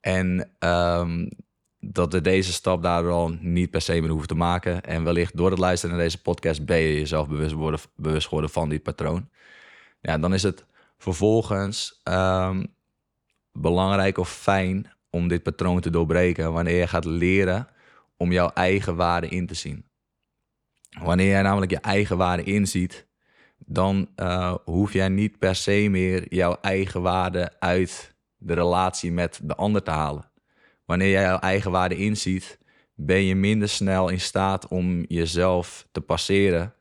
En 0.00 0.50
um, 0.58 1.28
dat 1.80 2.12
we 2.12 2.20
deze 2.20 2.52
stap 2.52 2.82
daardoor 2.82 3.12
al 3.12 3.36
niet 3.40 3.70
per 3.70 3.80
se 3.80 4.00
meer 4.00 4.10
hoeven 4.10 4.28
te 4.28 4.34
maken. 4.34 4.82
En 4.82 5.04
wellicht 5.04 5.36
door 5.36 5.50
het 5.50 5.58
luisteren 5.58 5.94
naar 5.94 6.04
deze 6.04 6.22
podcast 6.22 6.64
ben 6.64 6.78
je 6.78 6.94
jezelf 6.94 7.28
bewust, 7.28 7.52
worden, 7.52 7.80
bewust 7.96 8.26
geworden 8.26 8.50
van 8.50 8.68
dit 8.68 8.82
patroon. 8.82 9.28
Ja, 10.00 10.18
dan 10.18 10.34
is 10.34 10.42
het 10.42 10.64
vervolgens 10.98 12.00
um, 12.04 12.74
belangrijk 13.52 14.18
of 14.18 14.32
fijn 14.32 14.92
om 15.10 15.28
dit 15.28 15.42
patroon 15.42 15.80
te 15.80 15.90
doorbreken 15.90 16.52
wanneer 16.52 16.76
je 16.76 16.86
gaat 16.86 17.04
leren 17.04 17.68
om 18.16 18.32
jouw 18.32 18.50
eigen 18.54 18.96
waarde 18.96 19.28
in 19.28 19.46
te 19.46 19.54
zien. 19.54 19.84
Wanneer 21.02 21.28
jij 21.28 21.42
namelijk 21.42 21.70
je 21.70 21.80
eigen 21.80 22.16
waarde 22.16 22.42
inziet, 22.42 23.06
dan 23.58 24.08
uh, 24.16 24.54
hoef 24.64 24.92
jij 24.92 25.08
niet 25.08 25.38
per 25.38 25.54
se 25.54 25.86
meer 25.90 26.34
jouw 26.34 26.56
eigen 26.60 27.02
waarde 27.02 27.60
uit 27.60 28.14
de 28.36 28.54
relatie 28.54 29.12
met 29.12 29.40
de 29.42 29.54
ander 29.54 29.82
te 29.82 29.90
halen. 29.90 30.30
Wanneer 30.84 31.10
jij 31.10 31.22
jouw 31.22 31.38
eigen 31.38 31.70
waarde 31.70 31.96
inziet, 31.96 32.58
ben 32.94 33.24
je 33.24 33.34
minder 33.34 33.68
snel 33.68 34.08
in 34.08 34.20
staat 34.20 34.68
om 34.68 35.04
jezelf 35.08 35.88
te 35.92 36.00
passeren 36.00 36.74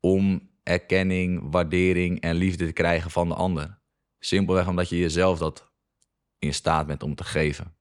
om 0.00 0.50
erkenning, 0.62 1.50
waardering 1.50 2.20
en 2.20 2.34
liefde 2.34 2.66
te 2.66 2.72
krijgen 2.72 3.10
van 3.10 3.28
de 3.28 3.34
ander. 3.34 3.78
Simpelweg 4.18 4.68
omdat 4.68 4.88
je 4.88 4.98
jezelf 4.98 5.38
dat 5.38 5.71
in 6.42 6.54
staat 6.54 6.86
bent 6.86 7.02
om 7.02 7.14
te 7.14 7.24
geven. 7.24 7.74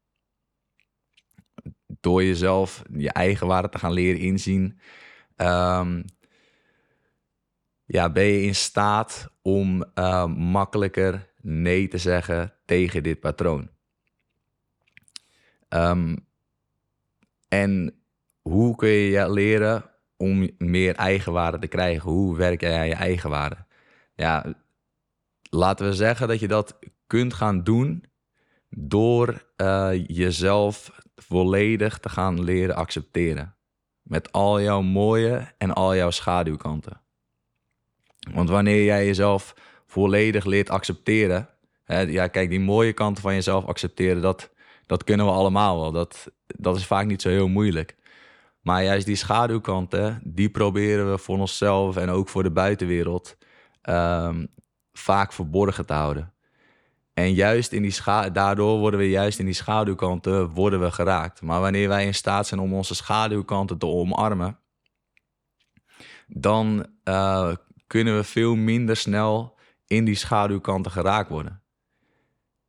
Door 1.88 2.24
jezelf 2.24 2.84
je 2.94 3.12
eigen 3.12 3.48
waarde 3.48 3.70
te 3.70 3.80
gaan 3.80 3.91
leren 3.91 4.20
inzien, 4.20 4.80
um, 5.38 6.06
ja, 7.86 8.12
ben 8.12 8.24
je 8.24 8.41
in 8.41 8.56
staat 8.56 9.30
om 9.41 9.86
uh, 9.96 10.25
makkelijker 10.25 11.30
nee 11.41 11.88
te 11.88 11.98
zeggen 11.98 12.53
tegen 12.65 13.03
dit 13.03 13.20
patroon. 13.20 13.70
Um, 15.70 16.27
en 17.48 18.01
hoe 18.41 18.75
kun 18.75 18.89
je 18.89 19.32
leren 19.32 19.89
om 20.18 20.50
meer 20.58 20.96
eigenwaarde 20.96 21.60
te 21.60 21.68
krijgen? 21.68 22.10
Hoe 22.10 22.38
werk 22.38 22.62
jij 22.62 22.80
aan 22.80 22.88
je 22.88 22.96
eigenwaarde? 22.96 23.65
Ja, 24.15 24.53
laten 25.50 25.86
we 25.86 25.94
zeggen 25.94 26.27
dat 26.27 26.39
je 26.39 26.48
dat 26.48 26.80
kunt 27.08 27.34
gaan 27.34 27.63
doen 27.63 28.10
door 28.77 29.45
uh, 29.57 29.89
jezelf 30.07 30.91
volledig 31.15 31.99
te 31.99 32.09
gaan 32.09 32.43
leren 32.43 32.75
accepteren. 32.75 33.55
Met 34.01 34.31
al 34.31 34.61
jouw 34.61 34.81
mooie 34.81 35.53
en 35.57 35.73
al 35.73 35.95
jouw 35.95 36.09
schaduwkanten. 36.09 37.01
Want 38.33 38.49
wanneer 38.49 38.83
jij 38.83 39.05
jezelf 39.05 39.53
volledig 39.85 40.45
leert 40.45 40.69
accepteren. 40.69 41.49
Hè, 41.83 41.99
ja, 41.99 42.27
kijk, 42.27 42.49
die 42.49 42.59
mooie 42.59 42.93
kanten 42.93 43.23
van 43.23 43.33
jezelf 43.33 43.65
accepteren, 43.65 44.21
dat, 44.21 44.49
dat 44.85 45.03
kunnen 45.03 45.25
we 45.25 45.31
allemaal 45.31 45.79
wel. 45.79 45.91
Dat, 45.91 46.31
dat 46.47 46.75
is 46.75 46.85
vaak 46.85 47.05
niet 47.05 47.21
zo 47.21 47.29
heel 47.29 47.47
moeilijk. 47.47 47.95
Maar 48.61 48.83
juist 48.83 49.05
die 49.05 49.15
schaduwkanten, 49.15 50.21
die 50.23 50.49
proberen 50.49 51.11
we 51.11 51.17
voor 51.17 51.37
onszelf 51.37 51.97
en 51.97 52.09
ook 52.09 52.29
voor 52.29 52.43
de 52.43 52.51
buitenwereld 52.51 53.37
um, 53.89 54.47
vaak 54.93 55.33
verborgen 55.33 55.85
te 55.85 55.93
houden. 55.93 56.33
En 57.21 57.33
juist 57.33 57.71
in 57.71 57.81
die 57.81 57.95
daardoor 58.31 58.79
worden 58.79 58.99
we 58.99 59.09
juist 59.09 59.39
in 59.39 59.45
die 59.45 59.53
schaduwkanten 59.53 60.49
worden 60.49 60.81
we 60.81 60.91
geraakt. 60.91 61.41
Maar 61.41 61.61
wanneer 61.61 61.87
wij 61.87 62.05
in 62.05 62.13
staat 62.13 62.47
zijn 62.47 62.59
om 62.59 62.73
onze 62.73 62.95
schaduwkanten 62.95 63.77
te 63.77 63.85
omarmen, 63.85 64.59
dan 66.27 66.85
uh, 67.03 67.51
kunnen 67.87 68.15
we 68.15 68.23
veel 68.23 68.55
minder 68.55 68.95
snel 68.95 69.57
in 69.87 70.05
die 70.05 70.15
schaduwkanten 70.15 70.91
geraakt 70.91 71.29
worden. 71.29 71.61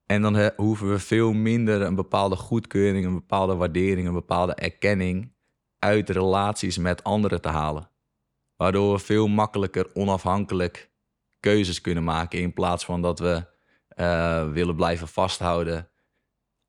En 0.07 0.23
dan 0.23 0.51
hoeven 0.57 0.91
we 0.91 0.99
veel 0.99 1.33
minder 1.33 1.83
een 1.83 1.95
bepaalde 1.95 2.37
goedkeuring, 2.37 3.07
een 3.07 3.15
bepaalde 3.15 3.55
waardering, 3.55 4.07
een 4.07 4.13
bepaalde 4.13 4.55
erkenning 4.55 5.33
uit 5.79 6.11
relaties 6.11 6.79
met 6.79 7.05
anderen 7.05 7.41
te 7.41 7.49
halen. 7.49 7.91
Waardoor 8.57 8.93
we 8.93 8.99
veel 8.99 9.29
makkelijker 9.29 9.91
onafhankelijk 9.95 10.91
keuzes 11.41 11.81
kunnen 11.81 12.05
maken 12.05 12.39
in 12.39 12.53
plaats 12.53 12.85
van 12.85 13.03
dat 13.03 13.19
we 13.19 13.51
uh, 13.97 14.53
willen 14.53 14.77
blijven 14.77 15.09
vasthouden 15.09 15.89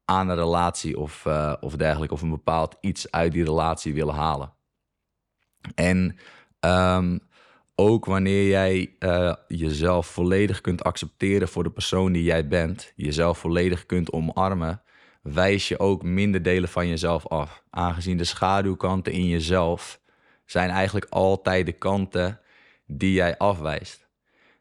aan 0.05 0.29
een 0.29 0.35
relatie 0.35 0.99
of, 0.99 1.25
uh, 1.25 1.53
of 1.59 1.75
dergelijke, 1.75 2.13
of 2.13 2.21
een 2.21 2.29
bepaald 2.29 2.77
iets 2.81 3.11
uit 3.11 3.31
die 3.31 3.43
relatie 3.43 3.93
willen 3.93 4.13
halen. 4.13 4.53
En 5.75 6.17
um, 6.59 7.19
ook 7.75 8.05
wanneer 8.05 8.47
jij 8.47 8.95
uh, 8.99 9.33
jezelf 9.47 10.07
volledig 10.07 10.61
kunt 10.61 10.83
accepteren 10.83 11.47
voor 11.47 11.63
de 11.63 11.71
persoon 11.71 12.11
die 12.11 12.23
jij 12.23 12.47
bent, 12.47 12.93
jezelf 12.95 13.37
volledig 13.37 13.85
kunt 13.85 14.11
omarmen, 14.11 14.81
wijs 15.21 15.67
je 15.67 15.79
ook 15.79 16.03
minder 16.03 16.41
delen 16.41 16.69
van 16.69 16.87
jezelf 16.87 17.27
af. 17.27 17.63
Aangezien 17.69 18.17
de 18.17 18.23
schaduwkanten 18.23 19.11
in 19.11 19.27
jezelf 19.27 20.01
zijn 20.45 20.69
eigenlijk 20.69 21.05
altijd 21.09 21.65
de 21.65 21.71
kanten 21.71 22.39
die 22.85 23.13
jij 23.13 23.37
afwijst. 23.37 24.07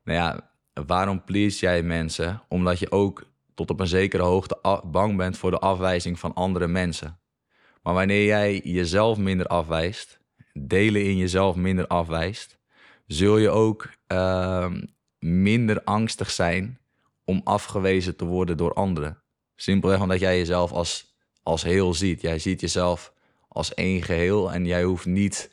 Nou 0.04 0.18
ja, 0.18 0.51
waarom 0.72 1.24
please 1.24 1.60
jij 1.60 1.82
mensen? 1.82 2.42
Omdat 2.48 2.78
je 2.78 2.90
ook 2.90 3.30
tot 3.54 3.70
op 3.70 3.80
een 3.80 3.86
zekere 3.86 4.22
hoogte 4.22 4.80
bang 4.84 5.16
bent 5.16 5.38
voor 5.38 5.50
de 5.50 5.58
afwijzing 5.58 6.18
van 6.18 6.34
andere 6.34 6.66
mensen. 6.66 7.20
Maar 7.82 7.94
wanneer 7.94 8.24
jij 8.24 8.60
jezelf 8.64 9.18
minder 9.18 9.46
afwijst, 9.46 10.20
delen 10.52 11.04
in 11.04 11.16
jezelf 11.16 11.56
minder 11.56 11.86
afwijst, 11.86 12.58
zul 13.06 13.38
je 13.38 13.50
ook 13.50 13.90
uh, 14.12 14.72
minder 15.18 15.84
angstig 15.84 16.30
zijn 16.30 16.78
om 17.24 17.40
afgewezen 17.44 18.16
te 18.16 18.24
worden 18.24 18.56
door 18.56 18.72
anderen. 18.72 19.22
Simpelweg 19.56 20.00
omdat 20.00 20.20
jij 20.20 20.38
jezelf 20.38 20.72
als, 20.72 21.16
als 21.42 21.62
heel 21.62 21.94
ziet. 21.94 22.20
Jij 22.20 22.38
ziet 22.38 22.60
jezelf 22.60 23.12
als 23.48 23.74
één 23.74 24.02
geheel 24.02 24.52
en 24.52 24.66
jij 24.66 24.82
hoeft 24.82 25.06
niet 25.06 25.50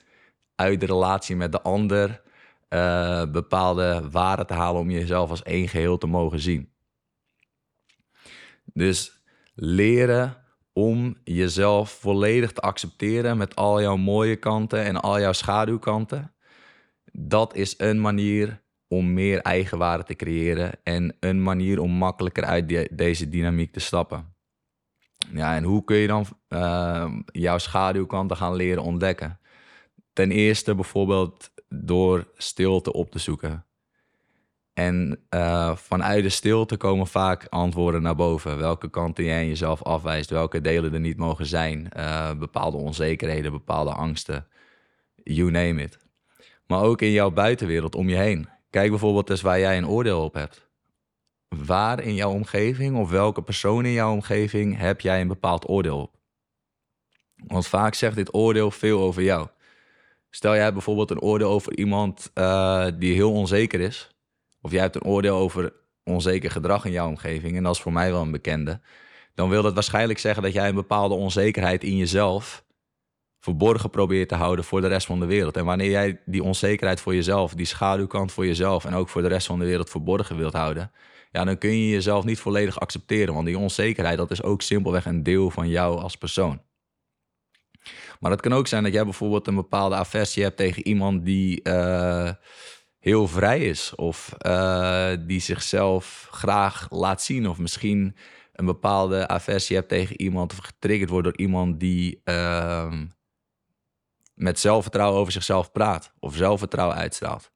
uit 0.56 0.80
de 0.80 0.86
relatie 0.86 1.36
met 1.36 1.52
de 1.52 1.62
ander 1.62 2.22
uh, 2.70 3.32
bepaalde 3.32 4.10
waarden 4.12 4.48
te 4.48 4.54
halen 4.54 4.82
om 4.82 4.90
jezelf 4.90 5.30
als 5.30 5.44
één 5.44 5.68
geheel 5.68 5.98
te 5.98 6.08
mogen 6.08 6.40
zien. 6.40 6.74
Dus 8.74 9.22
leren 9.54 10.38
om 10.74 11.18
jezelf 11.24 11.90
volledig 11.90 12.52
te 12.52 12.62
accepteren 12.62 13.38
met 13.38 13.56
al 13.56 13.82
jouw 13.82 13.98
mooie 13.98 14.36
kanten 14.36 14.84
en 14.84 15.02
al 15.02 15.20
jouw 15.20 15.34
schaduwkanten 15.34 16.34
dat 17.12 17.56
is 17.56 17.74
een 17.78 18.02
manier 18.02 18.62
om 18.88 19.14
meer 19.14 19.42
eigenwaarde 19.42 20.04
te 20.04 20.16
creëren 20.16 20.72
en 20.84 21.16
een 21.20 21.44
manier 21.44 21.80
om 21.80 21.92
makkelijker 21.92 22.44
uit 22.44 22.90
deze 22.92 23.30
dynamiek 23.30 23.74
te 23.74 23.80
stappen. 23.80 24.34
Ja, 25.34 25.56
en 25.56 25.64
hoe 25.64 25.84
kun 25.84 25.98
je 25.98 26.08
dan 26.08 26.26
uh, 26.50 27.14
jouw 27.26 27.58
schaduwkanten 27.58 28.38
gaan 28.38 28.56
leren 28.56 28.84
ontdekken? 28.84 29.40
Ten 30.14 30.32
eerste 30.32 30.76
bijvoorbeeld 30.76 31.52
door 31.70 32.32
stilte 32.38 32.94
op 32.94 33.12
te 33.12 33.20
zoeken. 33.20 33.66
En 34.74 35.26
uh, 35.30 35.76
vanuit 35.76 36.24
de 36.24 36.30
stilte 36.30 36.78
komen 36.78 37.08
vaak 37.08 37.48
antwoorden 37.50 38.02
naar 38.02 38.16
boven. 38.16 38.58
Welke 38.58 38.90
kanten 38.90 39.24
jij 39.24 39.48
jezelf 39.48 39.84
afwijst, 39.84 40.30
welke 40.30 40.62
delen 40.62 40.94
er 40.94 41.00
niet 41.00 41.18
mogen 41.18 41.46
zijn, 41.46 41.92
uh, 41.98 42.34
bepaalde 42.34 42.78
onzekerheden, 42.78 43.52
bepaalde 43.52 43.92
angsten, 43.92 44.48
you 45.24 45.52
name 45.52 45.82
it 45.82 46.08
maar 46.70 46.82
ook 46.82 47.02
in 47.02 47.12
jouw 47.12 47.32
buitenwereld 47.32 47.96
om 47.96 48.10
je 48.10 48.16
heen. 48.16 48.50
Kijk 48.70 48.90
bijvoorbeeld 48.90 49.30
eens 49.30 49.42
waar 49.42 49.60
jij 49.60 49.78
een 49.78 49.88
oordeel 49.88 50.24
op 50.24 50.34
hebt. 50.34 50.68
Waar 51.48 52.00
in 52.00 52.16
jouw 52.16 52.32
omgeving 52.32 52.98
of 52.98 53.10
welke 53.10 53.42
persoon 53.42 53.86
in 53.86 53.92
jouw 53.92 54.12
omgeving 54.12 54.78
heb 54.78 55.02
jij 55.02 55.22
een 55.22 55.28
bepaald 55.28 55.70
oordeel 55.70 56.00
op? 56.02 56.16
Want 57.36 57.68
vaak 57.68 57.94
zegt 57.94 58.16
dit 58.16 58.34
oordeel 58.34 58.72
veel 58.72 59.00
over 59.00 59.24
jou. 59.24 59.48
Stel 60.30 60.54
jij 60.54 60.62
hebt 60.62 60.74
bijvoorbeeld 60.74 61.12
een 61.12 61.22
oordeel 61.22 61.50
over 61.50 61.78
iemand 61.78 62.32
uh, 62.36 62.88
die 62.98 63.14
heel 63.14 63.32
onzeker 63.32 63.80
is. 63.80 64.10
Of 64.62 64.72
jij 64.72 64.82
hebt 64.82 64.96
een 64.96 65.04
oordeel 65.04 65.36
over 65.36 65.74
onzeker 66.04 66.52
gedrag 66.52 66.86
in 66.86 66.92
jouw 66.92 67.08
omgeving. 67.08 67.58
En 67.58 67.64
dat 67.64 67.76
is 67.76 67.82
voor 67.82 67.94
mij 67.94 68.12
wel 68.12 68.22
een 68.22 68.32
bekende. 68.32 68.80
Dan 69.36 69.50
wil 69.50 69.62
dat 69.62 69.74
waarschijnlijk 69.74 70.20
zeggen 70.20 70.44
dat 70.44 70.54
jij 70.54 70.70
een 70.70 70.76
bepaalde 70.76 71.16
onzekerheid 71.16 71.84
in 71.84 71.98
jezelf 71.98 72.64
verborgen 73.40 73.90
probeert 73.90 74.30
te 74.30 74.36
houden 74.36 74.66
voor 74.66 74.82
de 74.82 74.88
rest 74.88 75.06
van 75.06 75.20
de 75.20 75.26
wereld. 75.26 75.58
En 75.58 75.66
wanneer 75.66 75.90
jij 75.90 76.22
die 76.26 76.44
onzekerheid 76.44 77.02
voor 77.02 77.16
jezelf, 77.16 77.54
die 77.54 77.66
schaduwkant 77.66 78.32
voor 78.32 78.46
jezelf 78.46 78.86
en 78.86 78.94
ook 78.94 79.10
voor 79.10 79.22
de 79.22 79.28
rest 79.28 79.48
van 79.48 79.60
de 79.60 79.66
wereld 79.66 79.90
verborgen 79.90 80.38
wilt 80.38 80.54
houden, 80.54 80.92
ja, 81.32 81.44
dan 81.44 81.58
kun 81.58 81.70
je 81.70 81.90
jezelf 81.90 82.24
niet 82.24 82.40
volledig 82.40 82.80
accepteren. 82.80 83.34
Want 83.34 83.46
die 83.46 83.58
onzekerheid, 83.58 84.18
dat 84.18 84.32
is 84.32 84.44
ook 84.44 84.62
simpelweg 84.62 85.06
een 85.06 85.24
deel 85.24 85.50
van 85.50 85.70
jou 85.70 86.00
als 86.00 86.16
persoon. 86.16 86.62
Maar 88.20 88.32
het 88.32 88.42
kan 88.42 88.54
ook 88.54 88.68
zijn 88.68 88.84
dat 88.84 88.94
jij 88.94 89.04
bijvoorbeeld 89.04 89.48
een 89.48 89.56
bepaalde 89.56 89.96
aversie 89.96 90.44
hebt 90.44 90.58
tegen 90.58 90.88
iemand 90.88 91.26
die 91.26 91.60
uh, 91.64 92.32
heel 93.00 93.28
vrij 93.28 93.60
is. 93.60 93.96
Of 93.96 94.36
uh, 94.46 95.12
die 95.20 95.40
zichzelf 95.40 96.28
graag 96.32 96.88
laat 96.90 97.22
zien. 97.22 97.50
Of 97.50 97.58
misschien 97.58 98.16
een 98.54 98.66
bepaalde 98.66 99.28
aversie 99.28 99.76
hebt 99.76 99.90
tegen 99.90 100.22
iemand 100.22 100.52
of 100.52 100.58
getriggerd 100.58 101.10
wordt 101.10 101.26
door 101.26 101.38
iemand 101.38 101.80
die 101.80 102.22
uh, 102.26 102.94
met 104.34 104.60
zelfvertrouwen 104.60 105.20
over 105.20 105.32
zichzelf 105.32 105.72
praat 105.72 106.14
of 106.20 106.36
zelfvertrouwen 106.36 106.98
uitstraalt. 106.98 107.52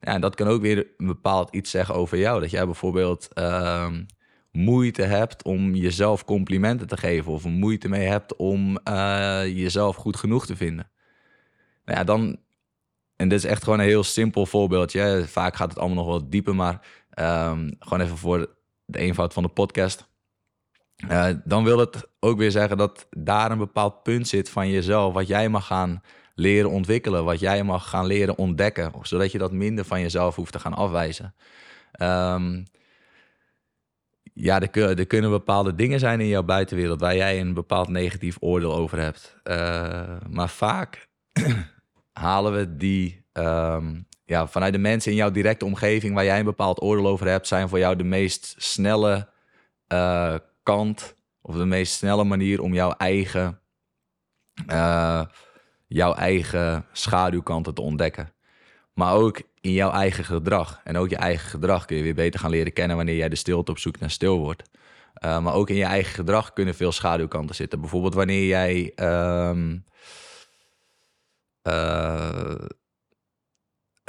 Ja, 0.00 0.12
en 0.12 0.20
dat 0.20 0.34
kan 0.34 0.48
ook 0.48 0.60
weer 0.60 0.86
een 0.96 1.06
bepaald 1.06 1.54
iets 1.54 1.70
zeggen 1.70 1.94
over 1.94 2.18
jou. 2.18 2.40
Dat 2.40 2.50
jij 2.50 2.64
bijvoorbeeld 2.64 3.28
uh, 3.34 3.92
moeite 4.56 5.02
hebt 5.02 5.42
om 5.42 5.74
jezelf 5.74 6.24
complimenten 6.24 6.86
te 6.86 6.96
geven 6.96 7.32
of 7.32 7.44
moeite 7.44 7.88
mee 7.88 8.06
hebt 8.06 8.36
om 8.36 8.78
uh, 8.88 9.42
jezelf 9.46 9.96
goed 9.96 10.16
genoeg 10.16 10.46
te 10.46 10.56
vinden. 10.56 10.90
Nou 11.84 11.98
ja, 11.98 12.04
dan, 12.04 12.36
en 13.16 13.28
dit 13.28 13.38
is 13.38 13.44
echt 13.44 13.64
gewoon 13.64 13.78
een 13.78 13.84
heel 13.84 14.04
simpel 14.04 14.46
voorbeeldje. 14.46 15.24
Vaak 15.26 15.56
gaat 15.56 15.68
het 15.68 15.78
allemaal 15.78 16.04
nog 16.04 16.12
wat 16.12 16.30
dieper, 16.30 16.54
maar 16.54 16.86
um, 17.18 17.76
gewoon 17.78 18.00
even 18.00 18.16
voor 18.16 18.56
de 18.84 18.98
eenvoud 18.98 19.32
van 19.32 19.42
de 19.42 19.48
podcast. 19.48 20.08
Uh, 21.08 21.28
dan 21.44 21.64
wil 21.64 21.78
het 21.78 22.08
ook 22.20 22.38
weer 22.38 22.50
zeggen 22.50 22.76
dat 22.76 23.06
daar 23.10 23.50
een 23.50 23.58
bepaald 23.58 24.02
punt 24.02 24.28
zit 24.28 24.50
van 24.50 24.68
jezelf, 24.68 25.12
wat 25.12 25.26
jij 25.26 25.48
mag 25.48 25.66
gaan 25.66 26.02
leren 26.34 26.70
ontwikkelen, 26.70 27.24
wat 27.24 27.40
jij 27.40 27.62
mag 27.62 27.88
gaan 27.88 28.06
leren 28.06 28.36
ontdekken, 28.36 28.92
zodat 29.02 29.32
je 29.32 29.38
dat 29.38 29.52
minder 29.52 29.84
van 29.84 30.00
jezelf 30.00 30.34
hoeft 30.36 30.52
te 30.52 30.58
gaan 30.58 30.74
afwijzen. 30.74 31.34
Um, 32.00 32.64
ja, 34.38 34.60
er, 34.60 34.98
er, 34.98 35.06
kunnen 35.06 35.30
bepaalde 35.30 35.74
dingen 35.74 35.98
zijn 35.98 36.20
in 36.20 36.26
jouw 36.26 36.42
buitenwereld 36.42 37.00
waar 37.00 37.16
jij 37.16 37.40
een 37.40 37.54
bepaald 37.54 37.88
negatief 37.88 38.36
oordeel 38.40 38.74
over 38.74 38.98
hebt. 38.98 39.36
Uh, 39.44 40.16
maar 40.28 40.48
vaak 40.48 41.08
halen 42.12 42.52
we 42.56 42.76
die 42.76 43.24
um, 43.32 44.06
ja, 44.24 44.46
vanuit 44.46 44.72
de 44.72 44.78
mensen 44.78 45.10
in 45.10 45.16
jouw 45.16 45.30
directe 45.30 45.64
omgeving 45.64 46.14
waar 46.14 46.24
jij 46.24 46.38
een 46.38 46.44
bepaald 46.44 46.82
oordeel 46.82 47.06
over 47.06 47.28
hebt, 47.28 47.46
zijn 47.46 47.68
voor 47.68 47.78
jou 47.78 47.96
de 47.96 48.04
meest 48.04 48.54
snelle 48.58 49.28
uh, 49.92 50.34
kant 50.62 51.14
of 51.40 51.56
de 51.56 51.64
meest 51.64 51.92
snelle 51.92 52.24
manier 52.24 52.60
om 52.60 52.74
jouw 52.74 52.90
eigen, 52.90 53.60
uh, 54.70 55.24
jouw 55.86 56.14
eigen 56.14 56.86
schaduwkanten 56.92 57.74
te 57.74 57.82
ontdekken. 57.82 58.32
Maar 58.92 59.14
ook 59.14 59.42
in 59.66 59.72
jouw 59.72 59.90
eigen 59.90 60.24
gedrag. 60.24 60.80
En 60.84 60.96
ook 60.96 61.08
je 61.08 61.16
eigen 61.16 61.48
gedrag 61.48 61.84
kun 61.84 61.96
je 61.96 62.02
weer 62.02 62.14
beter 62.14 62.40
gaan 62.40 62.50
leren 62.50 62.72
kennen 62.72 62.96
wanneer 62.96 63.16
jij 63.16 63.28
de 63.28 63.36
stilte 63.36 63.70
op 63.70 63.78
zoek 63.78 63.98
naar 63.98 64.10
stil 64.10 64.38
wordt. 64.38 64.62
Uh, 65.24 65.38
maar 65.38 65.54
ook 65.54 65.70
in 65.70 65.76
je 65.76 65.84
eigen 65.84 66.14
gedrag 66.14 66.52
kunnen 66.52 66.74
veel 66.74 66.92
schaduwkanten 66.92 67.54
zitten. 67.54 67.80
Bijvoorbeeld 67.80 68.14
wanneer 68.14 68.46
jij. 68.46 68.92
Um, 69.48 69.84
uh, 71.68 72.54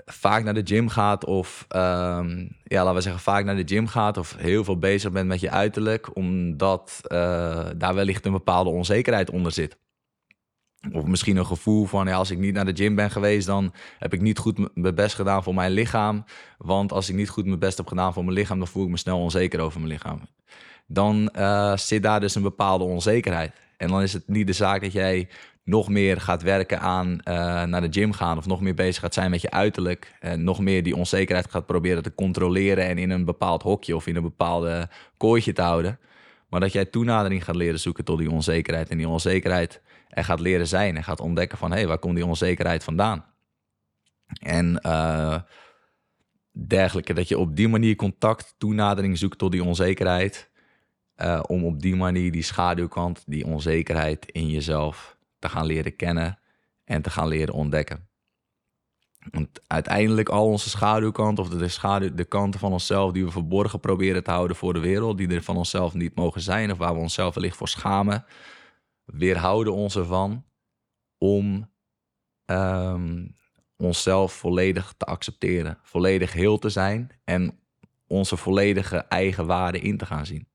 vaak 0.05 0.43
naar 0.43 0.53
de 0.53 0.65
gym 0.65 0.89
gaat 0.89 1.25
of 1.25 1.65
um, 1.75 2.57
ja, 2.63 2.81
laten 2.83 2.93
we 2.93 3.01
zeggen 3.01 3.21
vaak 3.21 3.45
naar 3.45 3.55
de 3.55 3.67
gym 3.75 3.87
gaat 3.87 4.17
of 4.17 4.35
heel 4.37 4.63
veel 4.63 4.79
bezig 4.79 5.11
bent 5.11 5.27
met 5.27 5.39
je 5.39 5.49
uiterlijk, 5.49 6.15
omdat 6.15 6.99
uh, 7.03 7.69
daar 7.77 7.95
wellicht 7.95 8.25
een 8.25 8.31
bepaalde 8.31 8.69
onzekerheid 8.69 9.29
onder 9.29 9.51
zit. 9.51 9.77
Of 10.91 11.05
misschien 11.05 11.37
een 11.37 11.45
gevoel 11.45 11.85
van 11.85 12.07
als 12.07 12.31
ik 12.31 12.37
niet 12.37 12.53
naar 12.53 12.65
de 12.65 12.75
gym 12.75 12.95
ben 12.95 13.11
geweest, 13.11 13.47
dan 13.47 13.73
heb 13.99 14.13
ik 14.13 14.21
niet 14.21 14.37
goed 14.37 14.75
mijn 14.75 14.95
best 14.95 15.15
gedaan 15.15 15.43
voor 15.43 15.53
mijn 15.53 15.71
lichaam. 15.71 16.25
Want 16.57 16.91
als 16.91 17.09
ik 17.09 17.15
niet 17.15 17.29
goed 17.29 17.45
mijn 17.45 17.59
best 17.59 17.77
heb 17.77 17.87
gedaan 17.87 18.13
voor 18.13 18.23
mijn 18.23 18.37
lichaam, 18.37 18.57
dan 18.57 18.67
voel 18.67 18.83
ik 18.83 18.89
me 18.89 18.97
snel 18.97 19.19
onzeker 19.19 19.59
over 19.59 19.79
mijn 19.79 19.91
lichaam. 19.91 20.21
Dan 20.87 21.29
uh, 21.35 21.77
zit 21.77 22.03
daar 22.03 22.19
dus 22.19 22.35
een 22.35 22.41
bepaalde 22.41 22.83
onzekerheid. 22.83 23.51
En 23.77 23.87
dan 23.87 24.01
is 24.01 24.13
het 24.13 24.27
niet 24.27 24.47
de 24.47 24.53
zaak 24.53 24.81
dat 24.81 24.91
jij 24.91 25.27
nog 25.63 25.89
meer 25.89 26.21
gaat 26.21 26.41
werken 26.41 26.79
aan 26.79 27.07
uh, 27.11 27.23
naar 27.63 27.81
de 27.81 27.99
gym 27.99 28.11
gaan 28.11 28.37
of 28.37 28.45
nog 28.45 28.61
meer 28.61 28.73
bezig 28.73 29.01
gaat 29.01 29.13
zijn 29.13 29.31
met 29.31 29.41
je 29.41 29.51
uiterlijk 29.51 30.15
en 30.19 30.43
nog 30.43 30.59
meer 30.59 30.83
die 30.83 30.95
onzekerheid 30.95 31.51
gaat 31.51 31.65
proberen 31.65 32.03
te 32.03 32.15
controleren 32.15 32.85
en 32.85 32.97
in 32.97 33.09
een 33.09 33.25
bepaald 33.25 33.63
hokje 33.63 33.95
of 33.95 34.07
in 34.07 34.15
een 34.15 34.21
bepaalde 34.21 34.89
kooitje 35.17 35.53
te 35.53 35.61
houden. 35.61 35.99
Maar 36.49 36.59
dat 36.59 36.73
jij 36.73 36.85
toenadering 36.85 37.43
gaat 37.43 37.55
leren 37.55 37.79
zoeken 37.79 38.03
tot 38.03 38.17
die 38.17 38.31
onzekerheid 38.31 38.89
en 38.89 38.97
die 38.97 39.07
onzekerheid 39.07 39.81
er 40.09 40.23
gaat 40.23 40.39
leren 40.39 40.67
zijn 40.67 40.95
en 40.95 41.03
gaat 41.03 41.19
ontdekken 41.19 41.57
van 41.57 41.71
hé, 41.71 41.77
hey, 41.77 41.87
waar 41.87 41.99
komt 41.99 42.15
die 42.15 42.25
onzekerheid 42.25 42.83
vandaan? 42.83 43.25
En 44.39 44.79
uh, 44.85 45.41
dergelijke, 46.51 47.13
dat 47.13 47.27
je 47.27 47.37
op 47.37 47.55
die 47.55 47.67
manier 47.67 47.95
contact, 47.95 48.55
toenadering 48.57 49.17
zoekt 49.17 49.37
tot 49.37 49.51
die 49.51 49.63
onzekerheid. 49.63 50.49
Uh, 51.21 51.39
om 51.47 51.65
op 51.65 51.81
die 51.81 51.95
manier 51.95 52.31
die 52.31 52.43
schaduwkant, 52.43 53.23
die 53.25 53.45
onzekerheid 53.45 54.25
in 54.31 54.49
jezelf 54.49 55.17
te 55.39 55.49
gaan 55.49 55.65
leren 55.65 55.95
kennen 55.95 56.39
en 56.83 57.01
te 57.01 57.09
gaan 57.09 57.27
leren 57.27 57.53
ontdekken. 57.53 58.07
Want 59.31 59.61
uiteindelijk 59.67 60.29
al 60.29 60.47
onze 60.47 60.69
schaduwkant 60.69 61.39
of 61.39 61.49
de, 61.49 61.67
schaduw, 61.67 62.13
de 62.13 62.25
kanten 62.25 62.59
van 62.59 62.71
onszelf 62.71 63.11
die 63.11 63.25
we 63.25 63.31
verborgen 63.31 63.79
proberen 63.79 64.23
te 64.23 64.31
houden 64.31 64.55
voor 64.55 64.73
de 64.73 64.79
wereld, 64.79 65.17
die 65.17 65.27
er 65.27 65.43
van 65.43 65.57
onszelf 65.57 65.93
niet 65.93 66.15
mogen 66.15 66.41
zijn 66.41 66.71
of 66.71 66.77
waar 66.77 66.93
we 66.93 66.99
onszelf 66.99 67.35
wellicht 67.35 67.57
voor 67.57 67.67
schamen, 67.67 68.25
weerhouden 69.07 69.73
ons 69.73 69.95
ervan 69.95 70.45
om 71.17 71.69
um, 72.45 73.35
onszelf 73.77 74.33
volledig 74.33 74.93
te 74.97 75.05
accepteren, 75.05 75.79
volledig 75.81 76.33
heel 76.33 76.57
te 76.57 76.69
zijn 76.69 77.11
en 77.23 77.59
onze 78.07 78.37
volledige 78.37 78.97
eigen 78.97 79.45
waarde 79.45 79.79
in 79.79 79.97
te 79.97 80.05
gaan 80.05 80.25
zien. 80.25 80.47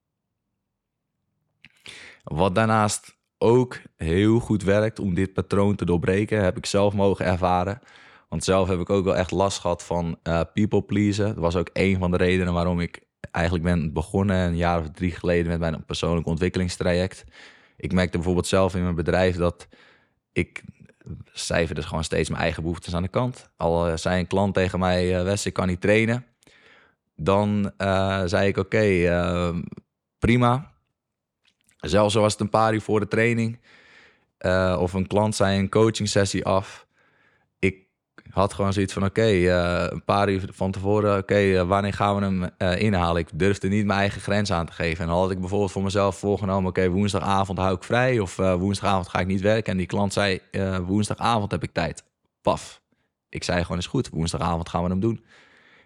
Wat 2.23 2.55
daarnaast 2.55 3.21
ook 3.39 3.81
heel 3.97 4.39
goed 4.39 4.63
werkt 4.63 4.99
om 4.99 5.15
dit 5.15 5.33
patroon 5.33 5.77
te 5.77 5.85
doorbreken, 5.85 6.45
heb 6.45 6.57
ik 6.57 6.67
zelf 6.67 6.95
mogen 6.95 7.25
ervaren. 7.25 7.81
Want 8.29 8.45
zelf 8.45 8.69
heb 8.69 8.81
ik 8.81 8.91
ook 8.91 9.05
wel 9.05 9.17
echt 9.17 9.31
last 9.31 9.59
gehad 9.59 9.85
van 9.85 10.19
uh, 10.23 10.41
people 10.53 10.83
pleasen. 10.83 11.27
Dat 11.27 11.37
was 11.37 11.57
ook 11.57 11.71
een 11.73 11.99
van 11.99 12.11
de 12.11 12.17
redenen 12.17 12.53
waarom 12.53 12.81
ik 12.81 13.07
eigenlijk 13.31 13.65
ben 13.65 13.93
begonnen 13.93 14.37
een 14.37 14.57
jaar 14.57 14.81
of 14.81 14.91
drie 14.91 15.11
geleden 15.11 15.47
met 15.47 15.61
mijn 15.61 15.85
persoonlijk 15.85 16.27
ontwikkelingstraject. 16.27 17.25
Ik 17.83 17.93
merkte 17.93 18.17
bijvoorbeeld 18.17 18.47
zelf 18.47 18.75
in 18.75 18.83
mijn 18.83 18.95
bedrijf 18.95 19.37
dat 19.37 19.69
ik 20.33 20.63
cijferde 21.33 21.81
dus 21.81 21.89
gewoon 21.89 22.05
steeds 22.05 22.29
mijn 22.29 22.43
eigen 22.43 22.63
behoeftes 22.63 22.95
aan 22.95 23.03
de 23.03 23.09
kant. 23.09 23.51
Al 23.57 23.89
uh, 23.89 23.97
zei 23.97 24.19
een 24.21 24.27
klant 24.27 24.55
tegen 24.55 24.79
mij, 24.79 25.19
uh, 25.19 25.23
Wes, 25.23 25.47
ik 25.47 25.53
kan 25.53 25.67
niet 25.67 25.81
trainen. 25.81 26.27
Dan 27.17 27.73
uh, 27.79 28.23
zei 28.25 28.49
ik, 28.49 28.57
oké, 28.57 28.77
okay, 28.77 29.63
prima. 30.19 30.73
Zelfs 31.77 32.15
was 32.15 32.33
het 32.33 32.41
een 32.41 32.49
paar 32.49 32.75
uur 32.75 32.81
voor 32.81 33.01
de 33.01 33.09
training. 33.09 33.61
Of 34.79 34.93
een 34.93 35.07
klant 35.07 35.35
zei 35.35 35.59
een 35.59 35.69
coaching 35.69 36.09
sessie 36.09 36.45
af. 36.45 36.87
Had 38.33 38.53
gewoon 38.55 38.73
zoiets 38.73 38.93
van: 38.93 39.05
oké, 39.05 39.31
uh, 39.31 39.85
een 39.89 40.05
paar 40.05 40.29
uur 40.29 40.49
van 40.53 40.71
tevoren, 40.71 41.19
oké, 41.19 41.41
uh, 41.41 41.63
wanneer 41.63 41.93
gaan 41.93 42.17
we 42.17 42.23
hem 42.23 42.77
inhalen? 42.79 43.21
Ik 43.21 43.29
durfde 43.35 43.69
niet 43.69 43.87
mijn 43.87 43.99
eigen 43.99 44.21
grens 44.21 44.53
aan 44.53 44.67
te 44.67 44.73
geven. 44.73 45.05
En 45.05 45.11
dan 45.11 45.19
had 45.19 45.31
ik 45.31 45.41
bijvoorbeeld 45.41 45.73
voor 45.73 45.83
mezelf 45.83 46.19
voorgenomen: 46.19 46.69
oké, 46.69 46.89
woensdagavond 46.89 47.59
hou 47.59 47.75
ik 47.75 47.85
vrij. 47.85 48.19
Of 48.19 48.37
woensdagavond 48.37 49.09
ga 49.09 49.19
ik 49.19 49.27
niet 49.27 49.41
werken. 49.41 49.73
En 49.73 49.79
die 49.79 49.87
klant 49.87 50.13
zei: 50.13 50.41
woensdagavond 50.87 51.51
heb 51.51 51.63
ik 51.63 51.73
tijd. 51.73 52.05
Paf. 52.43 52.81
Ik 53.29 53.45
zei 53.45 53.63
gewoon: 53.63 53.79
is 53.79 53.87
goed, 53.87 54.09
woensdagavond 54.09 54.69
gaan 54.69 54.83
we 54.83 54.89
hem 54.89 55.01
doen. 55.01 55.25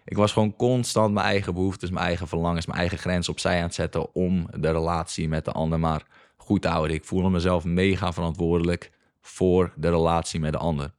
Ik 0.05 0.17
was 0.17 0.31
gewoon 0.31 0.55
constant 0.55 1.13
mijn 1.13 1.25
eigen 1.25 1.53
behoeftes, 1.53 1.89
mijn 1.89 2.05
eigen 2.05 2.27
verlangens, 2.27 2.65
mijn 2.65 2.79
eigen 2.79 2.97
grens 2.97 3.29
opzij 3.29 3.57
aan 3.57 3.63
het 3.63 3.73
zetten 3.73 4.15
om 4.15 4.47
de 4.59 4.71
relatie 4.71 5.27
met 5.27 5.45
de 5.45 5.51
ander 5.51 5.79
maar 5.79 6.03
goed 6.37 6.61
te 6.61 6.67
houden. 6.67 6.95
Ik 6.95 7.05
voelde 7.05 7.29
mezelf 7.29 7.63
mega 7.63 8.13
verantwoordelijk 8.13 8.91
voor 9.21 9.73
de 9.75 9.89
relatie 9.89 10.39
met 10.39 10.51
de 10.51 10.57
ander. 10.57 10.91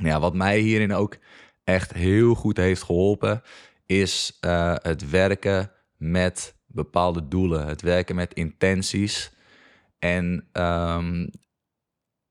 Ja, 0.00 0.20
wat 0.20 0.34
mij 0.34 0.58
hierin 0.58 0.92
ook 0.92 1.16
echt 1.64 1.92
heel 1.92 2.34
goed 2.34 2.56
heeft 2.56 2.82
geholpen, 2.82 3.42
is 3.86 4.38
uh, 4.40 4.74
het 4.82 5.10
werken 5.10 5.70
met 5.96 6.56
bepaalde 6.66 7.28
doelen, 7.28 7.66
het 7.66 7.82
werken 7.82 8.14
met 8.14 8.34
intenties 8.34 9.32
en 9.98 10.48
um, 10.52 11.30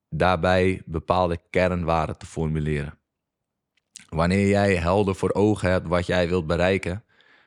daarbij 0.10 0.82
bepaalde 0.86 1.40
kernwaarden 1.50 2.18
te 2.18 2.26
formuleren. 2.26 2.98
Wanneer 4.10 4.48
jij 4.48 4.76
helder 4.76 5.16
voor 5.16 5.34
ogen 5.34 5.72
hebt 5.72 5.88
wat 5.88 6.06
jij 6.06 6.28
wilt 6.28 6.48
bereiken, 6.48 7.04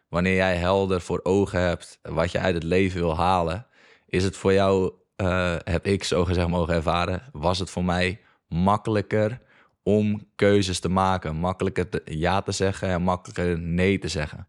wanneer 0.09 0.35
jij 0.35 0.57
helder 0.57 1.01
voor 1.01 1.21
ogen 1.23 1.61
hebt 1.61 1.99
wat 2.03 2.31
je 2.33 2.39
uit 2.39 2.55
het 2.55 2.63
leven 2.63 3.01
wil 3.01 3.17
halen, 3.17 3.67
is 4.07 4.25
het 4.25 4.37
voor 4.37 4.53
jou, 4.53 4.93
uh, 5.17 5.57
heb 5.65 5.87
ik 5.87 6.05
zo 6.05 6.25
gezegd 6.25 6.49
mogen 6.49 6.75
ervaren, 6.75 7.23
was 7.33 7.59
het 7.59 7.71
voor 7.71 7.85
mij 7.85 8.21
makkelijker 8.49 9.41
om 9.89 10.29
keuzes 10.35 10.81
te 10.81 10.89
maken. 10.89 11.37
Makkelijker 11.37 12.03
ja 12.05 12.43
te 12.43 12.53
zeggen 12.53 12.89
en 12.89 13.03
makkelijker 13.03 13.59
nee 13.59 13.99
te 13.99 14.09
zeggen. 14.09 14.49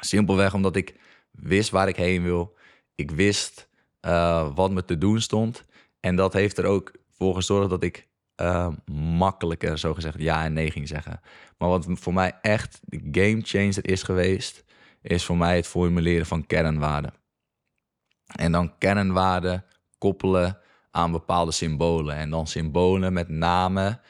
Simpelweg 0.00 0.54
omdat 0.54 0.76
ik 0.76 1.00
wist 1.30 1.70
waar 1.70 1.88
ik 1.88 1.96
heen 1.96 2.22
wil. 2.22 2.56
Ik 2.94 3.10
wist 3.10 3.68
uh, 4.00 4.54
wat 4.54 4.70
me 4.70 4.84
te 4.84 4.98
doen 4.98 5.20
stond. 5.20 5.64
En 6.00 6.16
dat 6.16 6.32
heeft 6.32 6.58
er 6.58 6.64
ook 6.64 6.92
voor 7.10 7.34
gezorgd 7.34 7.70
dat 7.70 7.82
ik 7.82 8.08
uh, 8.40 8.68
makkelijker, 9.18 9.78
zo 9.78 9.94
gezegd, 9.94 10.18
ja 10.18 10.44
en 10.44 10.52
nee 10.52 10.70
ging 10.70 10.88
zeggen. 10.88 11.20
Maar 11.58 11.68
wat 11.68 11.86
voor 11.90 12.14
mij 12.14 12.38
echt 12.40 12.80
de 12.84 13.08
game 13.10 13.40
changer 13.42 13.88
is 13.88 14.02
geweest, 14.02 14.64
is 15.02 15.24
voor 15.24 15.36
mij 15.36 15.56
het 15.56 15.66
formuleren 15.66 16.26
van 16.26 16.46
kernwaarden. 16.46 17.14
En 18.26 18.52
dan 18.52 18.78
kernwaarden 18.78 19.64
koppelen 19.98 20.58
aan 20.96 21.12
bepaalde 21.12 21.52
symbolen. 21.52 22.16
En 22.16 22.30
dan 22.30 22.46
symbolen 22.46 23.12
met 23.12 23.28
name 23.28 24.00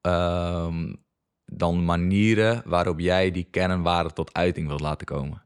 um, 0.00 1.04
dan 1.44 1.84
manieren 1.84 2.62
waarop 2.64 3.00
jij 3.00 3.30
die 3.30 3.48
kernwaarden 3.50 4.14
tot 4.14 4.34
uiting 4.34 4.66
wilt 4.66 4.80
laten 4.80 5.06
komen. 5.06 5.42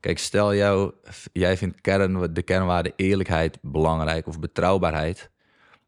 Kijk, 0.00 0.18
stel 0.18 0.54
jou, 0.54 0.92
jij 1.32 1.56
vindt 1.56 1.80
kern, 1.80 2.34
de 2.34 2.42
kernwaarde 2.42 2.92
eerlijkheid 2.96 3.58
belangrijk 3.62 4.26
of 4.26 4.40
betrouwbaarheid. 4.40 5.30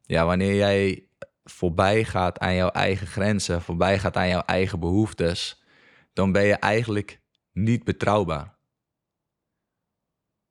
Ja, 0.02 0.24
wanneer 0.24 0.54
jij 0.54 1.08
voorbij 1.44 2.04
gaat 2.04 2.38
aan 2.38 2.54
jouw 2.54 2.70
eigen 2.70 3.06
grenzen, 3.06 3.62
voorbij 3.62 3.98
gaat 3.98 4.16
aan 4.16 4.28
jouw 4.28 4.42
eigen 4.46 4.80
behoeftes, 4.80 5.62
dan 6.12 6.32
ben 6.32 6.44
je 6.44 6.54
eigenlijk 6.54 7.20
niet 7.52 7.84
betrouwbaar. 7.84 8.58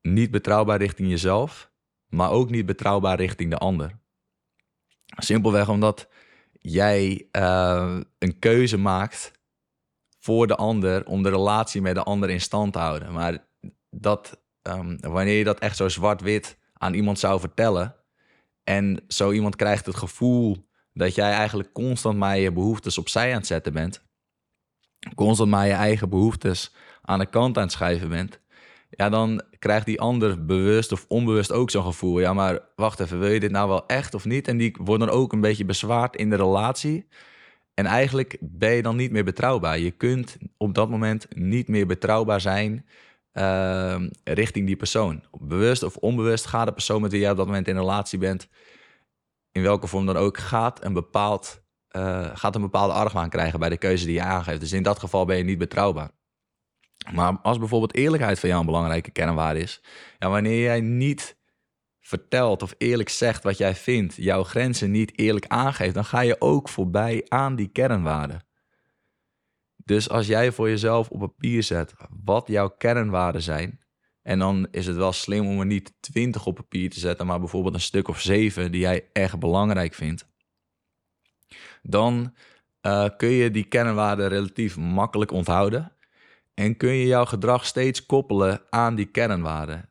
niet 0.02 0.32
betrouwbaar 0.32 0.78
richting 0.78 1.10
jezelf, 1.10 1.68
maar 2.10 2.32
ook 2.32 2.50
niet 2.50 2.65
betrouwbaar 2.65 3.17
richting 3.17 3.50
de 3.50 3.58
ander. 3.58 4.00
Simpelweg 5.06 5.69
omdat 5.69 6.08
jij 6.52 7.28
uh, 7.32 8.00
een 8.17 8.39
keuze 8.39 8.78
maakt 8.78 9.32
voor 10.19 10.48
de 10.48 10.56
ander 10.56 11.06
om 11.06 11.24
de 11.24 11.30
relatie 11.30 11.82
met 11.82 11.95
de 11.95 12.04
ander 12.04 12.30
in 12.30 12.41
stand 12.41 12.74
te 12.74 12.80
houden. 12.80 13.13
Maar 13.13 13.48
dat, 13.89 14.41
um, 14.62 14.98
wanneer 15.00 15.38
je 15.38 15.43
dat 15.43 15.60
echt 15.60 15.78
zo 15.78 15.89
zwart-wit 15.89 16.58
aan 16.74 16.93
iemand 16.93 17.19
zou 17.19 17.39
vertellen 17.39 17.95
en 18.63 19.04
zo 19.08 19.32
iemand 19.32 19.56
krijgt 19.56 19.86
het 19.86 19.95
gevoel 19.95 20.67
dat 20.93 21.15
jij 21.15 21.32
eigenlijk 21.32 21.74
constant 21.74 22.17
maar 22.17 22.38
je 22.38 22.52
behoeftes 22.52 22.98
opzij 22.98 23.32
aan 23.32 23.38
het 23.38 23.48
zetten 23.48 23.74
bent, 23.74 24.04
constant 25.15 25.50
maar 25.50 25.67
je 25.67 25.74
eigen 25.74 26.10
behoeftes 26.10 26.74
aan 27.02 27.19
de 27.19 27.26
kant 27.26 27.58
aan 27.58 27.63
het 27.63 27.72
schuiven 27.72 28.10
bent, 28.10 28.39
ja, 29.00 29.10
dan 29.10 29.42
krijgt 29.60 29.86
die 29.86 30.02
ander 30.02 30.46
bewust 30.46 30.92
of 30.92 31.06
onbewust 31.08 31.52
ook 31.52 31.70
zo'n 31.70 31.84
gevoel. 31.84 32.20
Ja, 32.20 32.34
maar 32.34 32.60
wacht 32.76 33.00
even, 33.00 33.20
wil 33.20 33.30
je 33.30 33.40
dit 33.40 33.52
nou 33.52 33.68
wel 33.68 33.88
echt 33.88 34.14
of 34.14 34.26
niet? 34.26 34.48
En 34.48 34.58
die 34.58 34.76
worden 34.82 35.08
dan 35.08 35.16
ook 35.16 35.34
een 35.34 35.42
beetje 35.42 35.66
bezwaard 35.66 36.16
in 36.16 36.30
de 36.30 36.36
relatie. 36.36 37.08
En 37.74 37.86
eigenlijk 37.86 38.38
ben 38.40 38.72
je 38.72 38.82
dan 38.82 38.96
niet 38.96 39.12
meer 39.12 39.24
betrouwbaar. 39.24 39.80
Je 39.80 39.92
kunt 39.92 40.38
op 40.58 40.74
dat 40.74 40.90
moment 40.90 41.28
niet 41.36 41.68
meer 41.68 41.88
betrouwbaar 41.88 42.42
zijn 42.42 42.86
uh, 43.34 44.02
richting 44.24 44.66
die 44.66 44.76
persoon. 44.76 45.24
Bewust 45.40 45.84
of 45.84 45.98
onbewust 45.98 46.46
gaat 46.46 46.68
de 46.68 46.74
persoon 46.74 47.02
met 47.02 47.12
wie 47.12 47.20
jij 47.20 47.32
op 47.32 47.38
dat 47.38 47.46
moment 47.46 47.68
in 47.68 47.78
relatie 47.78 48.20
bent, 48.20 48.48
in 49.52 49.62
welke 49.62 49.88
vorm 49.88 50.06
dan 50.06 50.18
ook, 50.18 50.38
gaat 50.38 50.84
een, 50.84 50.94
bepaald, 50.94 51.62
uh, 51.92 52.30
gaat 52.34 52.56
een 52.56 52.62
bepaalde 52.62 52.94
argwaan 52.94 53.30
krijgen 53.30 53.60
bij 53.60 53.70
de 53.70 53.78
keuze 53.78 54.06
die 54.06 54.14
je 54.14 54.24
aangeeft. 54.24 54.60
Dus 54.60 54.74
in 54.74 54.84
dat 54.84 55.00
geval 55.00 55.26
ben 55.26 55.38
je 55.38 55.44
niet 55.44 55.58
betrouwbaar. 55.58 56.18
Maar 57.13 57.38
als 57.41 57.58
bijvoorbeeld 57.58 57.95
eerlijkheid 57.95 58.39
voor 58.39 58.50
jou 58.50 58.60
een 58.60 58.65
belangrijke 58.65 59.12
kernwaarde 59.12 59.60
is, 59.60 59.82
ja, 60.19 60.30
wanneer 60.30 60.62
jij 60.62 60.82
niet 60.82 61.38
vertelt 62.00 62.63
of 62.63 62.74
eerlijk 62.78 63.10
zegt 63.10 63.43
wat 63.43 63.58
jij 63.58 63.76
vindt, 63.76 64.15
jouw 64.15 64.43
grenzen 64.43 64.91
niet 64.91 65.19
eerlijk 65.19 65.48
aangeeft, 65.48 65.93
dan 65.93 66.06
ga 66.06 66.19
je 66.19 66.41
ook 66.41 66.69
voorbij 66.69 67.26
aan 67.28 67.56
die 67.56 67.67
kernwaarden. 67.67 68.43
Dus 69.76 70.10
als 70.10 70.28
jij 70.28 70.52
voor 70.52 70.69
jezelf 70.69 71.10
op 71.10 71.19
papier 71.19 71.63
zet 71.63 71.93
wat 72.24 72.48
jouw 72.48 72.69
kernwaarden 72.69 73.41
zijn, 73.41 73.80
en 74.22 74.39
dan 74.39 74.67
is 74.72 74.86
het 74.86 74.95
wel 74.95 75.12
slim 75.12 75.48
om 75.48 75.60
er 75.60 75.65
niet 75.65 75.93
twintig 76.00 76.45
op 76.45 76.56
papier 76.56 76.89
te 76.89 77.00
zetten, 77.00 77.26
maar 77.26 77.39
bijvoorbeeld 77.39 77.74
een 77.74 77.82
stuk 77.82 78.08
of 78.08 78.22
zeven 78.22 78.72
die 78.72 78.82
jij 78.82 79.10
echt 79.13 79.39
belangrijk 79.39 79.93
vindt, 79.93 80.28
dan 81.82 82.34
uh, 82.82 83.08
kun 83.17 83.30
je 83.30 83.52
die 83.52 83.63
kernwaarden 83.63 84.28
relatief 84.28 84.78
makkelijk 84.78 85.32
onthouden. 85.32 85.91
En 86.60 86.78
kun 86.78 86.91
je 86.91 87.06
jouw 87.06 87.26
gedrag 87.26 87.65
steeds 87.65 88.06
koppelen 88.06 88.62
aan 88.69 88.95
die 88.95 89.06
kernwaarden. 89.06 89.89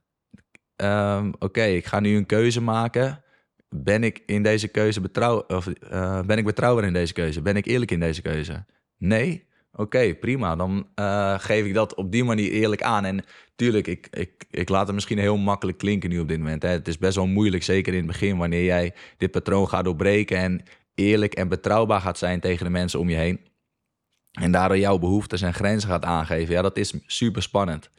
Um, 0.76 1.34
Oké, 1.38 1.62
ik 1.62 1.86
ga 1.86 2.00
nu 2.00 2.16
een 2.16 2.26
keuze 2.26 2.60
maken. 2.60 3.22
Ben 3.68 4.04
ik 4.04 4.22
in 4.26 4.42
deze 4.42 4.68
keuze 4.68 5.00
betrouw 5.00 5.44
of, 5.46 5.66
uh, 5.92 6.20
ben 6.22 6.38
ik 6.38 6.44
betrouwbaar 6.44 6.84
in 6.84 6.92
deze 6.92 7.12
keuze? 7.12 7.42
Ben 7.42 7.56
ik 7.56 7.66
eerlijk 7.66 7.90
in 7.90 8.00
deze 8.00 8.22
keuze? 8.22 8.64
Nee? 8.98 9.46
Oké, 9.72 10.14
prima. 10.14 10.56
Dan 10.56 10.88
uh, 10.94 11.38
geef 11.38 11.64
ik 11.64 11.74
dat 11.74 11.94
op 11.94 12.12
die 12.12 12.24
manier 12.24 12.50
eerlijk 12.50 12.82
aan. 12.82 13.04
En 13.04 13.24
tuurlijk, 13.56 13.86
ik, 13.86 14.08
ik, 14.10 14.44
ik 14.50 14.68
laat 14.68 14.86
het 14.86 14.94
misschien 14.94 15.18
heel 15.18 15.36
makkelijk 15.36 15.78
klinken 15.78 16.10
nu 16.10 16.20
op 16.20 16.28
dit 16.28 16.38
moment. 16.38 16.62
Hè. 16.62 16.68
Het 16.68 16.88
is 16.88 16.98
best 16.98 17.16
wel 17.16 17.26
moeilijk, 17.26 17.62
zeker 17.62 17.92
in 17.92 17.98
het 17.98 18.08
begin, 18.08 18.36
wanneer 18.36 18.64
jij 18.64 18.94
dit 19.16 19.30
patroon 19.30 19.68
gaat 19.68 19.84
doorbreken 19.84 20.36
en 20.36 20.62
eerlijk 20.94 21.34
en 21.34 21.48
betrouwbaar 21.48 22.00
gaat 22.00 22.18
zijn 22.18 22.40
tegen 22.40 22.64
de 22.64 22.70
mensen 22.70 23.00
om 23.00 23.08
je 23.08 23.16
heen. 23.16 23.47
En 24.32 24.52
daardoor 24.52 24.78
jouw 24.78 24.98
behoeftes 24.98 25.42
en 25.42 25.54
grenzen 25.54 25.88
gaat 25.88 26.04
aangeven. 26.04 26.54
Ja, 26.54 26.62
dat 26.62 26.76
is 26.76 26.94
super 27.06 27.42
spannend. 27.42 27.90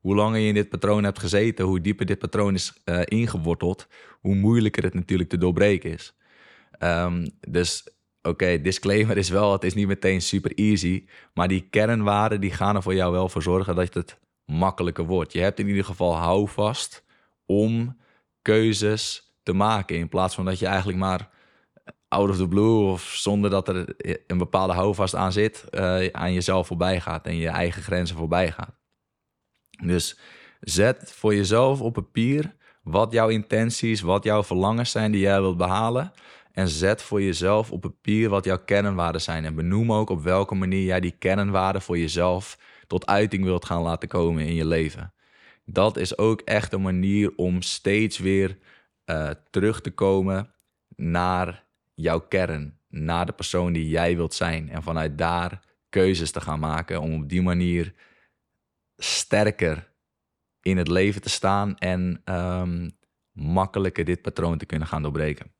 Hoe 0.00 0.14
langer 0.14 0.40
je 0.40 0.48
in 0.48 0.54
dit 0.54 0.68
patroon 0.68 1.04
hebt 1.04 1.18
gezeten, 1.18 1.64
hoe 1.64 1.80
dieper 1.80 2.06
dit 2.06 2.18
patroon 2.18 2.54
is 2.54 2.72
uh, 2.84 3.00
ingeworteld, 3.04 3.86
hoe 4.20 4.34
moeilijker 4.34 4.82
het 4.82 4.94
natuurlijk 4.94 5.28
te 5.28 5.38
doorbreken 5.38 5.90
is. 5.90 6.14
Um, 6.78 7.30
dus 7.48 7.88
oké, 8.22 8.60
disclaimer 8.60 9.16
is 9.16 9.28
wel, 9.28 9.52
het 9.52 9.64
is 9.64 9.74
niet 9.74 9.86
meteen 9.86 10.22
super 10.22 10.52
easy. 10.54 11.06
Maar 11.34 11.48
die 11.48 11.66
kernwaarden 11.70 12.40
die 12.40 12.52
gaan 12.52 12.76
er 12.76 12.82
voor 12.82 12.94
jou 12.94 13.12
wel 13.12 13.28
voor 13.28 13.42
zorgen 13.42 13.74
dat 13.74 13.94
het 13.94 14.18
makkelijker 14.44 15.04
wordt. 15.04 15.32
Je 15.32 15.40
hebt 15.40 15.58
in 15.58 15.68
ieder 15.68 15.84
geval 15.84 16.16
houvast 16.16 17.04
om 17.46 17.96
keuzes 18.42 19.32
te 19.42 19.52
maken. 19.52 19.96
In 19.96 20.08
plaats 20.08 20.34
van 20.34 20.44
dat 20.44 20.58
je 20.58 20.66
eigenlijk 20.66 20.98
maar 20.98 21.30
out 22.08 22.30
of 22.30 22.36
the 22.36 22.48
blue 22.48 22.90
of 22.90 23.02
zonder 23.02 23.50
dat 23.50 23.68
er 23.68 23.94
een 24.26 24.38
bepaalde 24.38 24.72
houvast 24.72 25.14
aan 25.14 25.32
zit, 25.32 25.64
uh, 25.70 26.06
aan 26.06 26.32
jezelf 26.32 26.66
voorbij 26.66 27.00
gaat 27.00 27.26
en 27.26 27.36
je 27.36 27.48
eigen 27.48 27.82
grenzen 27.82 28.16
voorbij 28.16 28.52
gaat. 28.52 28.76
Dus 29.82 30.18
zet 30.60 31.12
voor 31.12 31.34
jezelf 31.34 31.80
op 31.80 31.92
papier 31.92 32.56
wat 32.82 33.12
jouw 33.12 33.28
intenties, 33.28 34.00
wat 34.00 34.24
jouw 34.24 34.42
verlangens 34.42 34.90
zijn 34.90 35.12
die 35.12 35.20
jij 35.20 35.40
wilt 35.40 35.56
behalen. 35.56 36.12
En 36.52 36.68
zet 36.68 37.02
voor 37.02 37.22
jezelf 37.22 37.72
op 37.72 37.80
papier 37.80 38.28
wat 38.28 38.44
jouw 38.44 38.64
kernwaarden 38.64 39.20
zijn. 39.20 39.44
En 39.44 39.54
benoem 39.54 39.92
ook 39.92 40.10
op 40.10 40.22
welke 40.22 40.54
manier 40.54 40.84
jij 40.84 41.00
die 41.00 41.14
kernwaarden 41.18 41.82
voor 41.82 41.98
jezelf 41.98 42.58
tot 42.86 43.06
uiting 43.06 43.44
wilt 43.44 43.64
gaan 43.64 43.82
laten 43.82 44.08
komen 44.08 44.46
in 44.46 44.54
je 44.54 44.66
leven. 44.66 45.12
Dat 45.64 45.96
is 45.96 46.18
ook 46.18 46.40
echt 46.40 46.72
een 46.72 46.82
manier 46.82 47.32
om 47.36 47.62
steeds 47.62 48.18
weer 48.18 48.58
uh, 49.06 49.30
terug 49.50 49.80
te 49.80 49.90
komen 49.90 50.54
naar 50.96 51.67
jouw 52.00 52.20
kern, 52.20 52.78
naar 52.88 53.26
de 53.26 53.32
persoon 53.32 53.72
die 53.72 53.88
jij 53.88 54.16
wilt 54.16 54.34
zijn. 54.34 54.70
En 54.70 54.82
vanuit 54.82 55.18
daar 55.18 55.60
keuzes 55.88 56.30
te 56.30 56.40
gaan 56.40 56.58
maken 56.58 57.00
om 57.00 57.22
op 57.22 57.28
die 57.28 57.42
manier 57.42 57.94
sterker 58.96 59.92
in 60.62 60.76
het 60.76 60.88
leven 60.88 61.22
te 61.22 61.28
staan 61.28 61.76
en 61.76 62.22
um, 62.24 62.90
makkelijker 63.32 64.04
dit 64.04 64.22
patroon 64.22 64.58
te 64.58 64.66
kunnen 64.66 64.88
gaan 64.88 65.02
doorbreken. 65.02 65.52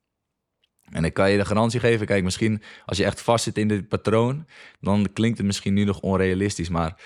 En 0.91 1.05
ik 1.05 1.15
kan 1.15 1.31
je 1.31 1.37
de 1.37 1.45
garantie 1.45 1.81
geven, 1.81 2.07
kijk, 2.07 2.25
misschien 2.25 2.63
als 2.87 2.99
je 2.99 3.05
echt 3.05 3.21
vast 3.21 3.45
zit 3.45 3.59
in 3.59 3.69
dit 3.69 3.89
patroon, 3.89 4.47
dan 4.81 5.13
klinkt 5.13 5.39
het 5.39 5.47
misschien 5.47 5.75
nu 5.75 5.85
nog 5.85 6.01
onrealistisch, 6.01 6.69
maar 6.69 7.01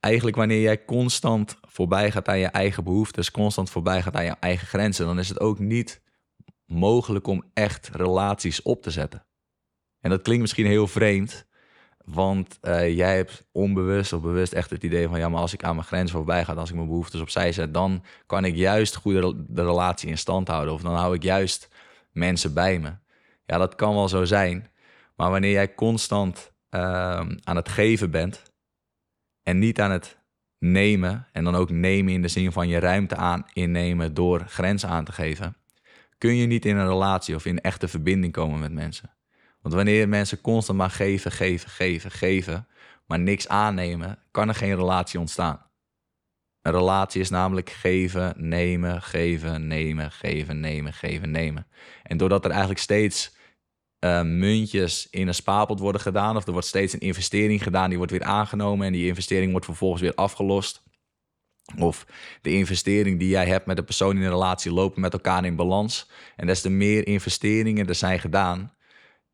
eigenlijk 0.00 0.36
wanneer 0.36 0.60
jij 0.60 0.84
constant 0.84 1.58
voorbij 1.60 2.10
gaat 2.10 2.28
aan 2.28 2.38
je 2.38 2.46
eigen 2.46 2.84
behoeftes, 2.84 3.30
constant 3.30 3.70
voorbij 3.70 4.02
gaat 4.02 4.14
aan 4.14 4.24
je 4.24 4.36
eigen 4.40 4.66
grenzen, 4.66 5.06
dan 5.06 5.18
is 5.18 5.28
het 5.28 5.40
ook 5.40 5.58
niet 5.58 6.02
mogelijk 6.66 7.26
om 7.26 7.44
echt 7.52 7.90
relaties 7.92 8.62
op 8.62 8.82
te 8.82 8.90
zetten. 8.90 9.26
En 10.00 10.10
dat 10.10 10.22
klinkt 10.22 10.42
misschien 10.42 10.66
heel 10.66 10.86
vreemd, 10.86 11.46
want 12.04 12.58
uh, 12.62 12.96
jij 12.96 13.16
hebt 13.16 13.46
onbewust 13.52 14.12
of 14.12 14.20
bewust 14.20 14.52
echt 14.52 14.70
het 14.70 14.82
idee 14.82 15.08
van 15.08 15.18
ja, 15.18 15.28
maar 15.28 15.40
als 15.40 15.52
ik 15.52 15.64
aan 15.64 15.74
mijn 15.74 15.86
grenzen 15.86 16.16
voorbij 16.16 16.44
ga, 16.44 16.54
als 16.54 16.68
ik 16.68 16.74
mijn 16.74 16.88
behoeftes 16.88 17.20
opzij 17.20 17.52
zet, 17.52 17.74
dan 17.74 18.04
kan 18.26 18.44
ik 18.44 18.54
juist 18.54 18.94
goed 18.94 19.34
de 19.48 19.64
relatie 19.64 20.08
in 20.08 20.18
stand 20.18 20.48
houden. 20.48 20.74
Of 20.74 20.82
dan 20.82 20.94
hou 20.94 21.14
ik 21.14 21.22
juist 21.22 21.68
mensen 22.12 22.54
bij 22.54 22.78
me. 22.78 22.92
Ja, 23.44 23.58
dat 23.58 23.74
kan 23.74 23.94
wel 23.94 24.08
zo 24.08 24.24
zijn. 24.24 24.70
Maar 25.16 25.30
wanneer 25.30 25.52
jij 25.52 25.74
constant 25.74 26.52
uh, 26.70 26.80
aan 27.42 27.56
het 27.56 27.68
geven 27.68 28.10
bent 28.10 28.42
en 29.42 29.58
niet 29.58 29.80
aan 29.80 29.90
het 29.90 30.18
nemen, 30.58 31.28
en 31.32 31.44
dan 31.44 31.54
ook 31.54 31.70
nemen 31.70 32.12
in 32.12 32.22
de 32.22 32.28
zin 32.28 32.52
van 32.52 32.68
je 32.68 32.78
ruimte 32.78 33.16
aan 33.16 33.46
innemen 33.52 34.14
door 34.14 34.44
grenzen 34.48 34.88
aan 34.88 35.04
te 35.04 35.12
geven, 35.12 35.56
kun 36.18 36.36
je 36.36 36.46
niet 36.46 36.64
in 36.64 36.76
een 36.76 36.88
relatie 36.88 37.34
of 37.34 37.44
in 37.44 37.60
echte 37.60 37.88
verbinding 37.88 38.32
komen 38.32 38.58
met 38.58 38.72
mensen. 38.72 39.10
Want 39.60 39.74
wanneer 39.74 40.08
mensen 40.08 40.40
constant 40.40 40.78
maar 40.78 40.90
geven, 40.90 41.32
geven, 41.32 41.70
geven, 41.70 42.10
geven, 42.10 42.66
maar 43.06 43.18
niks 43.18 43.48
aannemen, 43.48 44.18
kan 44.30 44.48
er 44.48 44.54
geen 44.54 44.76
relatie 44.76 45.20
ontstaan. 45.20 45.66
Een 46.62 46.72
relatie 46.72 47.20
is 47.20 47.30
namelijk 47.30 47.70
geven, 47.70 48.34
nemen, 48.36 49.02
geven, 49.02 49.66
nemen, 49.66 50.10
geven, 50.10 50.60
nemen, 50.60 50.92
geven, 50.92 51.30
nemen. 51.30 51.66
En 52.02 52.16
doordat 52.16 52.44
er 52.44 52.50
eigenlijk 52.50 52.80
steeds 52.80 53.36
uh, 54.00 54.22
muntjes 54.22 55.08
in 55.10 55.28
een 55.28 55.34
spapelt 55.34 55.78
worden 55.78 56.00
gedaan, 56.00 56.36
of 56.36 56.46
er 56.46 56.52
wordt 56.52 56.66
steeds 56.66 56.92
een 56.92 57.00
investering 57.00 57.62
gedaan, 57.62 57.88
die 57.88 57.96
wordt 57.96 58.12
weer 58.12 58.22
aangenomen 58.22 58.86
en 58.86 58.92
die 58.92 59.06
investering 59.06 59.50
wordt 59.50 59.66
vervolgens 59.66 60.02
weer 60.02 60.14
afgelost. 60.14 60.82
Of 61.78 62.06
de 62.42 62.52
investering 62.52 63.18
die 63.18 63.28
jij 63.28 63.46
hebt 63.46 63.66
met 63.66 63.76
de 63.76 63.84
persoon 63.84 64.16
in 64.16 64.22
een 64.22 64.30
relatie 64.30 64.72
lopen 64.72 65.00
met 65.00 65.12
elkaar 65.12 65.44
in 65.44 65.56
balans. 65.56 66.10
En 66.36 66.46
des 66.46 66.60
te 66.60 66.70
meer 66.70 67.06
investeringen 67.06 67.86
er 67.86 67.94
zijn 67.94 68.20
gedaan 68.20 68.74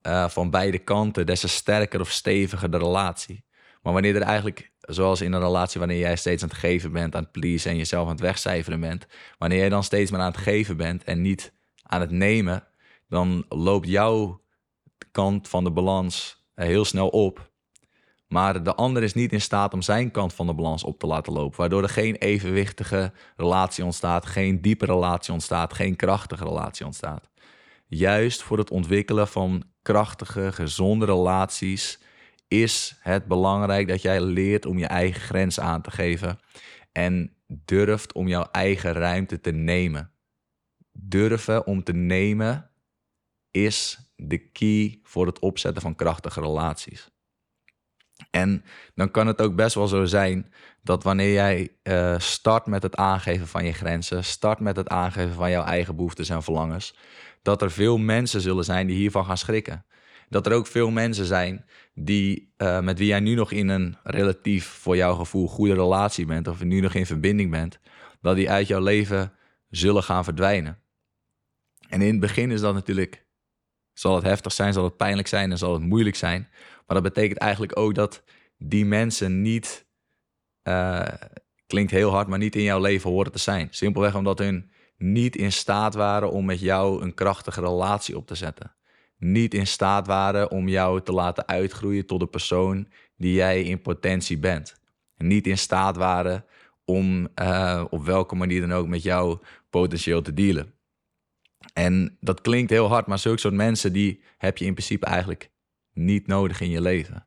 uh, 0.02 0.28
van 0.28 0.50
beide 0.50 0.78
kanten, 0.78 1.26
des 1.26 1.40
te 1.40 1.48
sterker 1.48 2.00
of 2.00 2.10
steviger 2.10 2.70
de 2.70 2.78
relatie. 2.78 3.44
Maar 3.82 3.92
wanneer 3.92 4.16
er 4.16 4.22
eigenlijk, 4.22 4.72
zoals 4.80 5.20
in 5.20 5.32
een 5.32 5.40
relatie, 5.40 5.78
wanneer 5.78 5.98
jij 5.98 6.16
steeds 6.16 6.42
aan 6.42 6.48
het 6.48 6.58
geven 6.58 6.92
bent, 6.92 7.14
aan 7.14 7.22
het 7.22 7.32
pleasen 7.32 7.70
en 7.70 7.76
jezelf 7.76 8.04
aan 8.04 8.12
het 8.12 8.20
wegcijferen 8.20 8.80
bent, 8.80 9.06
wanneer 9.38 9.58
jij 9.58 9.68
dan 9.68 9.84
steeds 9.84 10.10
maar 10.10 10.20
aan 10.20 10.30
het 10.30 10.40
geven 10.40 10.76
bent 10.76 11.04
en 11.04 11.22
niet 11.22 11.52
aan 11.82 12.00
het 12.00 12.10
nemen, 12.10 12.66
dan 13.08 13.44
loopt 13.48 13.88
jouw 13.88 14.42
kant 15.10 15.48
van 15.48 15.64
de 15.64 15.70
balans 15.70 16.44
eh, 16.54 16.66
heel 16.66 16.84
snel 16.84 17.08
op. 17.08 17.49
Maar 18.32 18.62
de 18.62 18.74
ander 18.74 19.02
is 19.02 19.14
niet 19.14 19.32
in 19.32 19.40
staat 19.40 19.74
om 19.74 19.82
zijn 19.82 20.10
kant 20.10 20.34
van 20.34 20.46
de 20.46 20.54
balans 20.54 20.84
op 20.84 20.98
te 20.98 21.06
laten 21.06 21.32
lopen. 21.32 21.58
Waardoor 21.58 21.82
er 21.82 21.88
geen 21.88 22.14
evenwichtige 22.14 23.12
relatie 23.36 23.84
ontstaat, 23.84 24.26
geen 24.26 24.60
diepe 24.60 24.84
relatie 24.84 25.32
ontstaat, 25.32 25.74
geen 25.74 25.96
krachtige 25.96 26.44
relatie 26.44 26.86
ontstaat. 26.86 27.28
Juist 27.86 28.42
voor 28.42 28.58
het 28.58 28.70
ontwikkelen 28.70 29.28
van 29.28 29.64
krachtige, 29.82 30.52
gezonde 30.52 31.04
relaties 31.04 32.00
is 32.48 32.98
het 33.00 33.26
belangrijk 33.26 33.88
dat 33.88 34.02
jij 34.02 34.20
leert 34.20 34.66
om 34.66 34.78
je 34.78 34.86
eigen 34.86 35.20
grens 35.20 35.60
aan 35.60 35.82
te 35.82 35.90
geven. 35.90 36.38
En 36.92 37.36
durft 37.46 38.12
om 38.12 38.28
jouw 38.28 38.48
eigen 38.50 38.92
ruimte 38.92 39.40
te 39.40 39.50
nemen. 39.50 40.10
Durven 40.92 41.66
om 41.66 41.84
te 41.84 41.92
nemen 41.92 42.70
is 43.50 43.98
de 44.16 44.38
key 44.38 45.00
voor 45.02 45.26
het 45.26 45.38
opzetten 45.38 45.82
van 45.82 45.94
krachtige 45.94 46.40
relaties. 46.40 47.10
En 48.30 48.64
dan 48.94 49.10
kan 49.10 49.26
het 49.26 49.40
ook 49.40 49.54
best 49.54 49.74
wel 49.74 49.88
zo 49.88 50.04
zijn 50.04 50.52
dat 50.82 51.02
wanneer 51.02 51.32
jij 51.32 51.76
uh, 51.82 52.18
start 52.18 52.66
met 52.66 52.82
het 52.82 52.96
aangeven 52.96 53.46
van 53.46 53.64
je 53.64 53.72
grenzen, 53.72 54.24
start 54.24 54.60
met 54.60 54.76
het 54.76 54.88
aangeven 54.88 55.34
van 55.34 55.50
jouw 55.50 55.64
eigen 55.64 55.96
behoeftes 55.96 56.28
en 56.28 56.42
verlangens, 56.42 56.96
dat 57.42 57.62
er 57.62 57.70
veel 57.70 57.98
mensen 57.98 58.40
zullen 58.40 58.64
zijn 58.64 58.86
die 58.86 58.96
hiervan 58.96 59.24
gaan 59.24 59.38
schrikken. 59.38 59.84
Dat 60.28 60.46
er 60.46 60.52
ook 60.52 60.66
veel 60.66 60.90
mensen 60.90 61.24
zijn 61.24 61.64
die, 61.94 62.54
uh, 62.58 62.80
met 62.80 62.98
wie 62.98 63.06
jij 63.06 63.20
nu 63.20 63.34
nog 63.34 63.52
in 63.52 63.68
een 63.68 63.96
relatief 64.02 64.66
voor 64.66 64.96
jouw 64.96 65.14
gevoel 65.14 65.48
goede 65.48 65.74
relatie 65.74 66.26
bent, 66.26 66.48
of 66.48 66.62
nu 66.64 66.80
nog 66.80 66.94
in 66.94 67.06
verbinding 67.06 67.50
bent, 67.50 67.78
dat 68.20 68.36
die 68.36 68.50
uit 68.50 68.66
jouw 68.66 68.80
leven 68.80 69.32
zullen 69.70 70.02
gaan 70.02 70.24
verdwijnen. 70.24 70.78
En 71.88 72.02
in 72.02 72.10
het 72.10 72.20
begin 72.20 72.50
is 72.50 72.60
dat 72.60 72.74
natuurlijk, 72.74 73.26
zal 73.92 74.14
het 74.14 74.24
heftig 74.24 74.52
zijn, 74.52 74.72
zal 74.72 74.84
het 74.84 74.96
pijnlijk 74.96 75.28
zijn 75.28 75.50
en 75.50 75.58
zal 75.58 75.72
het 75.72 75.82
moeilijk 75.82 76.16
zijn. 76.16 76.48
Maar 76.86 77.02
dat 77.02 77.12
betekent 77.14 77.38
eigenlijk 77.38 77.78
ook 77.78 77.94
dat 77.94 78.22
die 78.58 78.84
mensen 78.84 79.42
niet, 79.42 79.86
uh, 80.62 81.06
klinkt 81.66 81.90
heel 81.90 82.10
hard, 82.10 82.28
maar 82.28 82.38
niet 82.38 82.56
in 82.56 82.62
jouw 82.62 82.80
leven 82.80 83.10
horen 83.10 83.32
te 83.32 83.38
zijn. 83.38 83.68
Simpelweg 83.70 84.14
omdat 84.14 84.38
hun 84.38 84.70
niet 84.96 85.36
in 85.36 85.52
staat 85.52 85.94
waren 85.94 86.30
om 86.30 86.44
met 86.44 86.60
jou 86.60 87.02
een 87.02 87.14
krachtige 87.14 87.60
relatie 87.60 88.16
op 88.16 88.26
te 88.26 88.34
zetten. 88.34 88.74
Niet 89.16 89.54
in 89.54 89.66
staat 89.66 90.06
waren 90.06 90.50
om 90.50 90.68
jou 90.68 91.02
te 91.02 91.12
laten 91.12 91.48
uitgroeien 91.48 92.06
tot 92.06 92.20
de 92.20 92.26
persoon 92.26 92.88
die 93.16 93.32
jij 93.32 93.62
in 93.62 93.82
potentie 93.82 94.38
bent. 94.38 94.74
Niet 95.16 95.46
in 95.46 95.58
staat 95.58 95.96
waren 95.96 96.44
om 96.84 97.28
uh, 97.42 97.84
op 97.90 98.04
welke 98.04 98.34
manier 98.34 98.60
dan 98.60 98.72
ook 98.72 98.86
met 98.86 99.02
jou 99.02 99.38
potentieel 99.70 100.22
te 100.22 100.34
dealen. 100.34 100.74
En 101.80 102.16
dat 102.20 102.40
klinkt 102.40 102.70
heel 102.70 102.88
hard, 102.88 103.06
maar 103.06 103.18
zulke 103.18 103.40
soort 103.40 103.54
mensen 103.54 103.92
die 103.92 104.22
heb 104.38 104.58
je 104.58 104.64
in 104.64 104.72
principe 104.72 105.06
eigenlijk 105.06 105.50
niet 105.92 106.26
nodig 106.26 106.60
in 106.60 106.70
je 106.70 106.80
leven. 106.80 107.26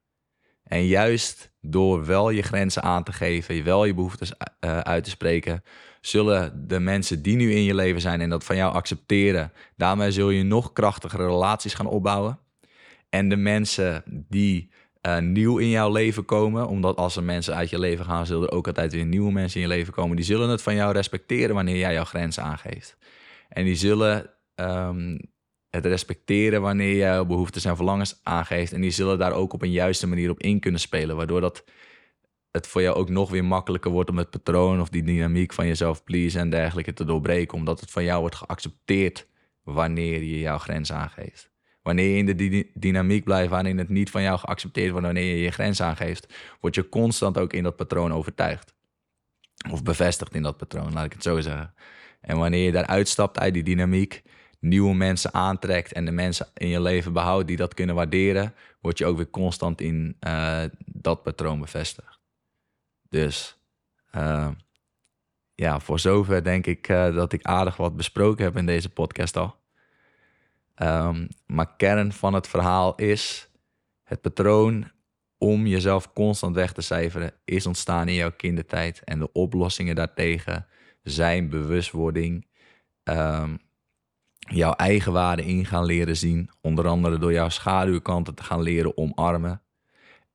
En 0.63 0.85
juist 0.85 1.51
door 1.61 2.05
wel 2.05 2.29
je 2.29 2.41
grenzen 2.41 2.83
aan 2.83 3.03
te 3.03 3.13
geven, 3.13 3.63
wel 3.63 3.85
je 3.85 3.93
behoeftes 3.93 4.31
uh, 4.31 4.79
uit 4.79 5.03
te 5.03 5.09
spreken, 5.09 5.63
zullen 6.01 6.67
de 6.67 6.79
mensen 6.79 7.21
die 7.21 7.35
nu 7.35 7.53
in 7.53 7.63
je 7.63 7.75
leven 7.75 8.01
zijn 8.01 8.21
en 8.21 8.29
dat 8.29 8.43
van 8.43 8.55
jou 8.55 8.73
accepteren, 8.73 9.51
daarmee 9.75 10.11
zul 10.11 10.29
je 10.29 10.43
nog 10.43 10.73
krachtigere 10.73 11.25
relaties 11.25 11.73
gaan 11.73 11.87
opbouwen. 11.87 12.39
En 13.09 13.29
de 13.29 13.35
mensen 13.35 14.03
die 14.29 14.71
uh, 15.07 15.17
nieuw 15.17 15.57
in 15.57 15.69
jouw 15.69 15.91
leven 15.91 16.25
komen, 16.25 16.67
omdat 16.67 16.97
als 16.97 17.15
er 17.15 17.23
mensen 17.23 17.55
uit 17.55 17.69
je 17.69 17.79
leven 17.79 18.05
gaan, 18.05 18.25
zullen 18.25 18.47
er 18.47 18.55
ook 18.55 18.67
altijd 18.67 18.93
weer 18.93 19.05
nieuwe 19.05 19.31
mensen 19.31 19.61
in 19.61 19.67
je 19.67 19.73
leven 19.73 19.93
komen. 19.93 20.15
Die 20.15 20.25
zullen 20.25 20.49
het 20.49 20.61
van 20.61 20.75
jou 20.75 20.93
respecteren 20.93 21.55
wanneer 21.55 21.77
jij 21.77 21.93
jouw 21.93 22.03
grenzen 22.03 22.43
aangeeft. 22.43 22.97
En 23.49 23.63
die 23.63 23.75
zullen 23.75 24.33
um, 24.55 25.19
het 25.69 25.85
respecteren 25.85 26.61
wanneer 26.61 26.89
je 26.89 26.95
jouw 26.95 27.25
behoeftes 27.25 27.65
en 27.65 27.75
verlangens 27.75 28.19
aangeeft. 28.23 28.73
En 28.73 28.81
die 28.81 28.91
zullen 28.91 29.17
daar 29.17 29.33
ook 29.33 29.53
op 29.53 29.61
een 29.61 29.71
juiste 29.71 30.07
manier 30.07 30.29
op 30.29 30.39
in 30.39 30.59
kunnen 30.59 30.79
spelen. 30.79 31.15
Waardoor 31.15 31.41
dat 31.41 31.63
het 32.51 32.67
voor 32.67 32.81
jou 32.81 32.95
ook 32.95 33.09
nog 33.09 33.29
weer 33.29 33.45
makkelijker 33.45 33.91
wordt 33.91 34.09
om 34.09 34.17
het 34.17 34.29
patroon 34.29 34.81
of 34.81 34.89
die 34.89 35.03
dynamiek 35.03 35.53
van 35.53 35.67
jezelf 35.67 36.03
please 36.03 36.39
en 36.39 36.49
dergelijke 36.49 36.93
te 36.93 37.05
doorbreken. 37.05 37.57
Omdat 37.57 37.79
het 37.79 37.91
van 37.91 38.03
jou 38.03 38.19
wordt 38.19 38.35
geaccepteerd 38.35 39.27
wanneer 39.63 40.23
je 40.23 40.39
jouw 40.39 40.57
grens 40.57 40.91
aangeeft. 40.91 41.51
Wanneer 41.81 42.09
je 42.09 42.17
in 42.17 42.25
de 42.25 42.69
dynamiek 42.73 43.23
blijft 43.23 43.49
waarin 43.49 43.77
het 43.77 43.89
niet 43.89 44.09
van 44.09 44.21
jou 44.21 44.39
geaccepteerd 44.39 44.91
wordt 44.91 45.05
wanneer 45.05 45.35
je 45.35 45.41
je 45.41 45.51
grens 45.51 45.81
aangeeft, 45.81 46.33
word 46.59 46.75
je 46.75 46.89
constant 46.89 47.37
ook 47.37 47.53
in 47.53 47.63
dat 47.63 47.75
patroon 47.75 48.13
overtuigd. 48.13 48.73
Of 49.71 49.83
bevestigd 49.83 50.35
in 50.35 50.41
dat 50.41 50.57
patroon, 50.57 50.93
laat 50.93 51.05
ik 51.05 51.13
het 51.13 51.23
zo 51.23 51.39
zeggen. 51.39 51.73
En 52.21 52.37
wanneer 52.37 52.65
je 52.65 52.71
daaruit 52.71 53.07
stapt 53.07 53.39
uit 53.39 53.53
die 53.53 53.63
dynamiek, 53.63 54.21
nieuwe 54.63 54.95
mensen 54.95 55.34
aantrekt 55.34 55.91
en 55.91 56.06
de 56.06 56.12
mensen 56.12 56.47
in 56.54 56.67
je 56.67 56.82
leven 56.82 57.13
behoudt 57.13 57.47
die 57.47 57.58
dat 57.58 57.73
kunnen 57.73 57.95
waarderen, 57.95 58.54
word 58.82 58.97
je 58.97 59.06
ook 59.06 59.17
weer 59.17 59.30
constant 59.30 59.82
in 59.82 60.17
uh, 60.28 60.63
dat 60.86 61.23
patroon 61.23 61.60
bevestigd. 61.60 62.19
Dus 63.10 63.58
uh, 64.15 64.49
ja, 65.56 65.80
voor 65.80 65.99
zover 65.99 66.43
denk 66.43 66.65
ik 66.65 66.89
uh, 66.89 67.15
dat 67.15 67.34
ik 67.34 67.43
aardig 67.43 67.78
wat 67.78 67.95
besproken 67.95 68.43
heb 68.43 68.58
in 68.58 68.65
deze 68.65 68.89
podcast 68.89 69.38
al. 69.38 69.56
Um, 70.76 71.28
maar 71.45 71.76
kern 71.76 72.13
van 72.13 72.34
het 72.34 72.47
verhaal 72.47 72.95
is 72.95 73.49
het 74.04 74.21
patroon 74.21 74.91
om 75.38 75.67
jezelf 75.67 76.13
constant 76.13 76.56
weg 76.56 76.73
te 76.73 76.82
cijferen 76.82 77.34
is 77.45 77.65
ontstaan 77.65 78.08
in 78.08 78.13
jouw 78.13 78.32
kindertijd 78.32 79.04
en 79.04 79.19
de 79.19 79.32
oplossingen 79.32 79.95
daartegen 79.95 80.65
zijn 81.04 81.49
bewustwording, 81.49 82.47
um, 83.04 83.60
jouw 84.49 84.73
eigen 84.73 85.12
waarde 85.12 85.45
in 85.45 85.65
gaan 85.65 85.86
leren 85.86 86.17
zien. 86.17 86.49
Onder 86.62 86.88
andere 86.88 87.17
door 87.17 87.34
jouw 87.34 87.49
schaduwkanten 87.49 88.36
te 88.36 88.43
gaan 88.43 88.62
leren 88.62 88.97
omarmen. 88.97 89.62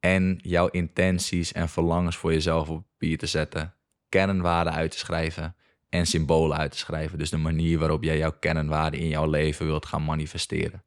En 0.00 0.38
jouw 0.42 0.68
intenties 0.68 1.52
en 1.52 1.68
verlangens 1.68 2.16
voor 2.16 2.32
jezelf 2.32 2.68
op 2.68 2.84
papier 2.90 3.18
te 3.18 3.26
zetten. 3.26 3.74
Kernwaarden 4.08 4.72
uit 4.72 4.90
te 4.90 4.98
schrijven 4.98 5.56
en 5.88 6.06
symbolen 6.06 6.56
uit 6.56 6.70
te 6.70 6.78
schrijven. 6.78 7.18
Dus 7.18 7.30
de 7.30 7.36
manier 7.36 7.78
waarop 7.78 8.02
jij 8.02 8.18
jouw 8.18 8.32
kernwaarden 8.40 9.00
in 9.00 9.08
jouw 9.08 9.30
leven 9.30 9.66
wilt 9.66 9.86
gaan 9.86 10.04
manifesteren. 10.04 10.82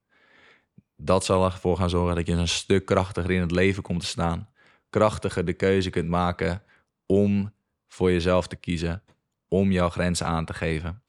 Dat 0.95 1.25
zal 1.25 1.45
ervoor 1.45 1.77
gaan 1.77 1.89
zorgen 1.89 2.15
dat 2.15 2.27
je 2.27 2.34
een 2.34 2.47
stuk 2.47 2.86
krachtiger 2.86 3.31
in 3.31 3.41
het 3.41 3.51
leven 3.51 3.84
komt 3.84 3.99
te 3.99 4.05
staan. 4.05 4.49
Krachtiger 4.89 5.45
de 5.45 5.53
keuze 5.53 5.89
kunt 5.89 6.10
maken 6.10 6.63
om 7.05 7.53
voor 7.88 8.12
jezelf 8.12 8.47
te 8.47 8.55
kiezen. 8.55 9.03
Om 9.47 9.71
jouw 9.71 9.89
grenzen 9.89 10.25
aan 10.25 10.45
te 10.45 10.53
geven. 10.53 11.00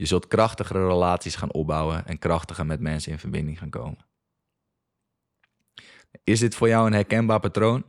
Je 0.00 0.06
zult 0.06 0.26
krachtigere 0.26 0.86
relaties 0.86 1.34
gaan 1.34 1.52
opbouwen 1.52 2.06
en 2.06 2.18
krachtiger 2.18 2.66
met 2.66 2.80
mensen 2.80 3.12
in 3.12 3.18
verbinding 3.18 3.58
gaan 3.58 3.70
komen. 3.70 4.06
Is 6.24 6.40
dit 6.40 6.54
voor 6.54 6.68
jou 6.68 6.86
een 6.86 6.92
herkenbaar 6.92 7.40
patroon? 7.40 7.84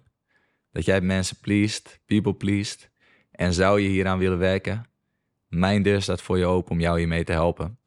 Dat 0.71 0.85
jij 0.85 1.01
mensen 1.01 1.37
pleased, 1.39 1.99
people 2.05 2.33
pleased 2.33 2.91
en 3.31 3.53
zou 3.53 3.79
je 3.79 3.89
hieraan 3.89 4.17
willen 4.17 4.37
werken? 4.37 4.85
Mijn 5.47 5.83
deur 5.83 6.01
staat 6.01 6.21
voor 6.21 6.37
je 6.37 6.45
open 6.45 6.71
om 6.71 6.79
jou 6.79 6.99
hiermee 6.99 7.23
te 7.23 7.31
helpen. 7.31 7.79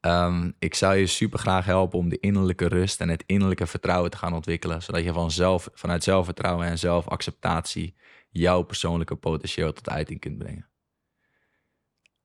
Um, 0.00 0.54
ik 0.58 0.74
zou 0.74 0.96
je 0.96 1.06
super 1.06 1.38
graag 1.38 1.64
helpen 1.64 1.98
om 1.98 2.08
de 2.08 2.20
innerlijke 2.20 2.68
rust 2.68 3.00
en 3.00 3.08
het 3.08 3.24
innerlijke 3.26 3.66
vertrouwen 3.66 4.10
te 4.10 4.16
gaan 4.16 4.34
ontwikkelen, 4.34 4.82
zodat 4.82 5.04
je 5.04 5.12
vanzelf, 5.12 5.68
vanuit 5.72 6.02
zelfvertrouwen 6.02 6.66
en 6.66 6.78
zelfacceptatie 6.78 7.96
jouw 8.30 8.62
persoonlijke 8.62 9.16
potentieel 9.16 9.72
tot 9.72 9.88
uiting 9.88 10.20
kunt 10.20 10.38
brengen. 10.38 10.70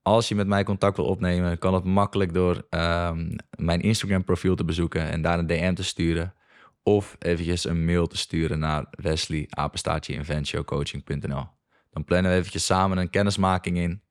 Als 0.07 0.27
je 0.27 0.35
met 0.35 0.47
mij 0.47 0.63
contact 0.63 0.97
wil 0.97 1.05
opnemen, 1.05 1.57
kan 1.57 1.73
het 1.73 1.83
makkelijk 1.83 2.33
door 2.33 2.67
um, 2.69 3.35
mijn 3.57 3.81
Instagram 3.81 4.23
profiel 4.23 4.55
te 4.55 4.65
bezoeken 4.65 5.01
en 5.01 5.21
daar 5.21 5.39
een 5.39 5.47
DM 5.47 5.73
te 5.73 5.83
sturen. 5.83 6.33
Of 6.83 7.15
eventjes 7.19 7.65
een 7.65 7.85
mail 7.85 8.07
te 8.07 8.17
sturen 8.17 8.59
naar 8.59 8.85
Wesley 8.91 9.47
Dan 11.91 12.03
plannen 12.03 12.31
we 12.31 12.37
eventjes 12.37 12.65
samen 12.65 12.97
een 12.97 13.09
kennismaking 13.09 13.77
in. 13.77 14.03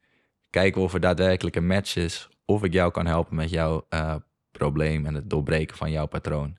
Kijken 0.50 0.82
of 0.82 0.94
er 0.94 1.00
daadwerkelijk 1.00 1.56
een 1.56 1.66
match 1.66 1.96
is. 1.96 2.28
Of 2.44 2.64
ik 2.64 2.72
jou 2.72 2.90
kan 2.90 3.06
helpen 3.06 3.36
met 3.36 3.50
jouw 3.50 3.86
uh, 3.90 4.14
probleem 4.50 5.06
en 5.06 5.14
het 5.14 5.30
doorbreken 5.30 5.76
van 5.76 5.90
jouw 5.90 6.06
patroon. 6.06 6.56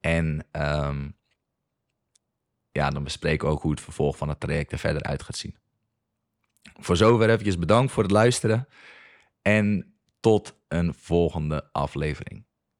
En 0.00 0.46
um, 0.52 1.16
ja, 2.70 2.90
dan 2.90 3.04
bespreken 3.04 3.48
we 3.48 3.54
ook 3.54 3.62
hoe 3.62 3.70
het 3.70 3.80
vervolg 3.80 4.16
van 4.16 4.28
het 4.28 4.40
traject 4.40 4.72
er 4.72 4.78
verder 4.78 5.02
uit 5.02 5.22
gaat 5.22 5.36
zien. 5.36 5.61
Voor 6.80 6.96
zover 6.96 7.28
eventjes 7.30 7.58
bedankt 7.58 7.92
voor 7.92 8.02
het 8.02 8.12
luisteren 8.12 8.68
en 9.42 9.96
tot 10.20 10.60
een 10.68 10.94
volgende 10.94 11.68
aflevering. 11.72 12.44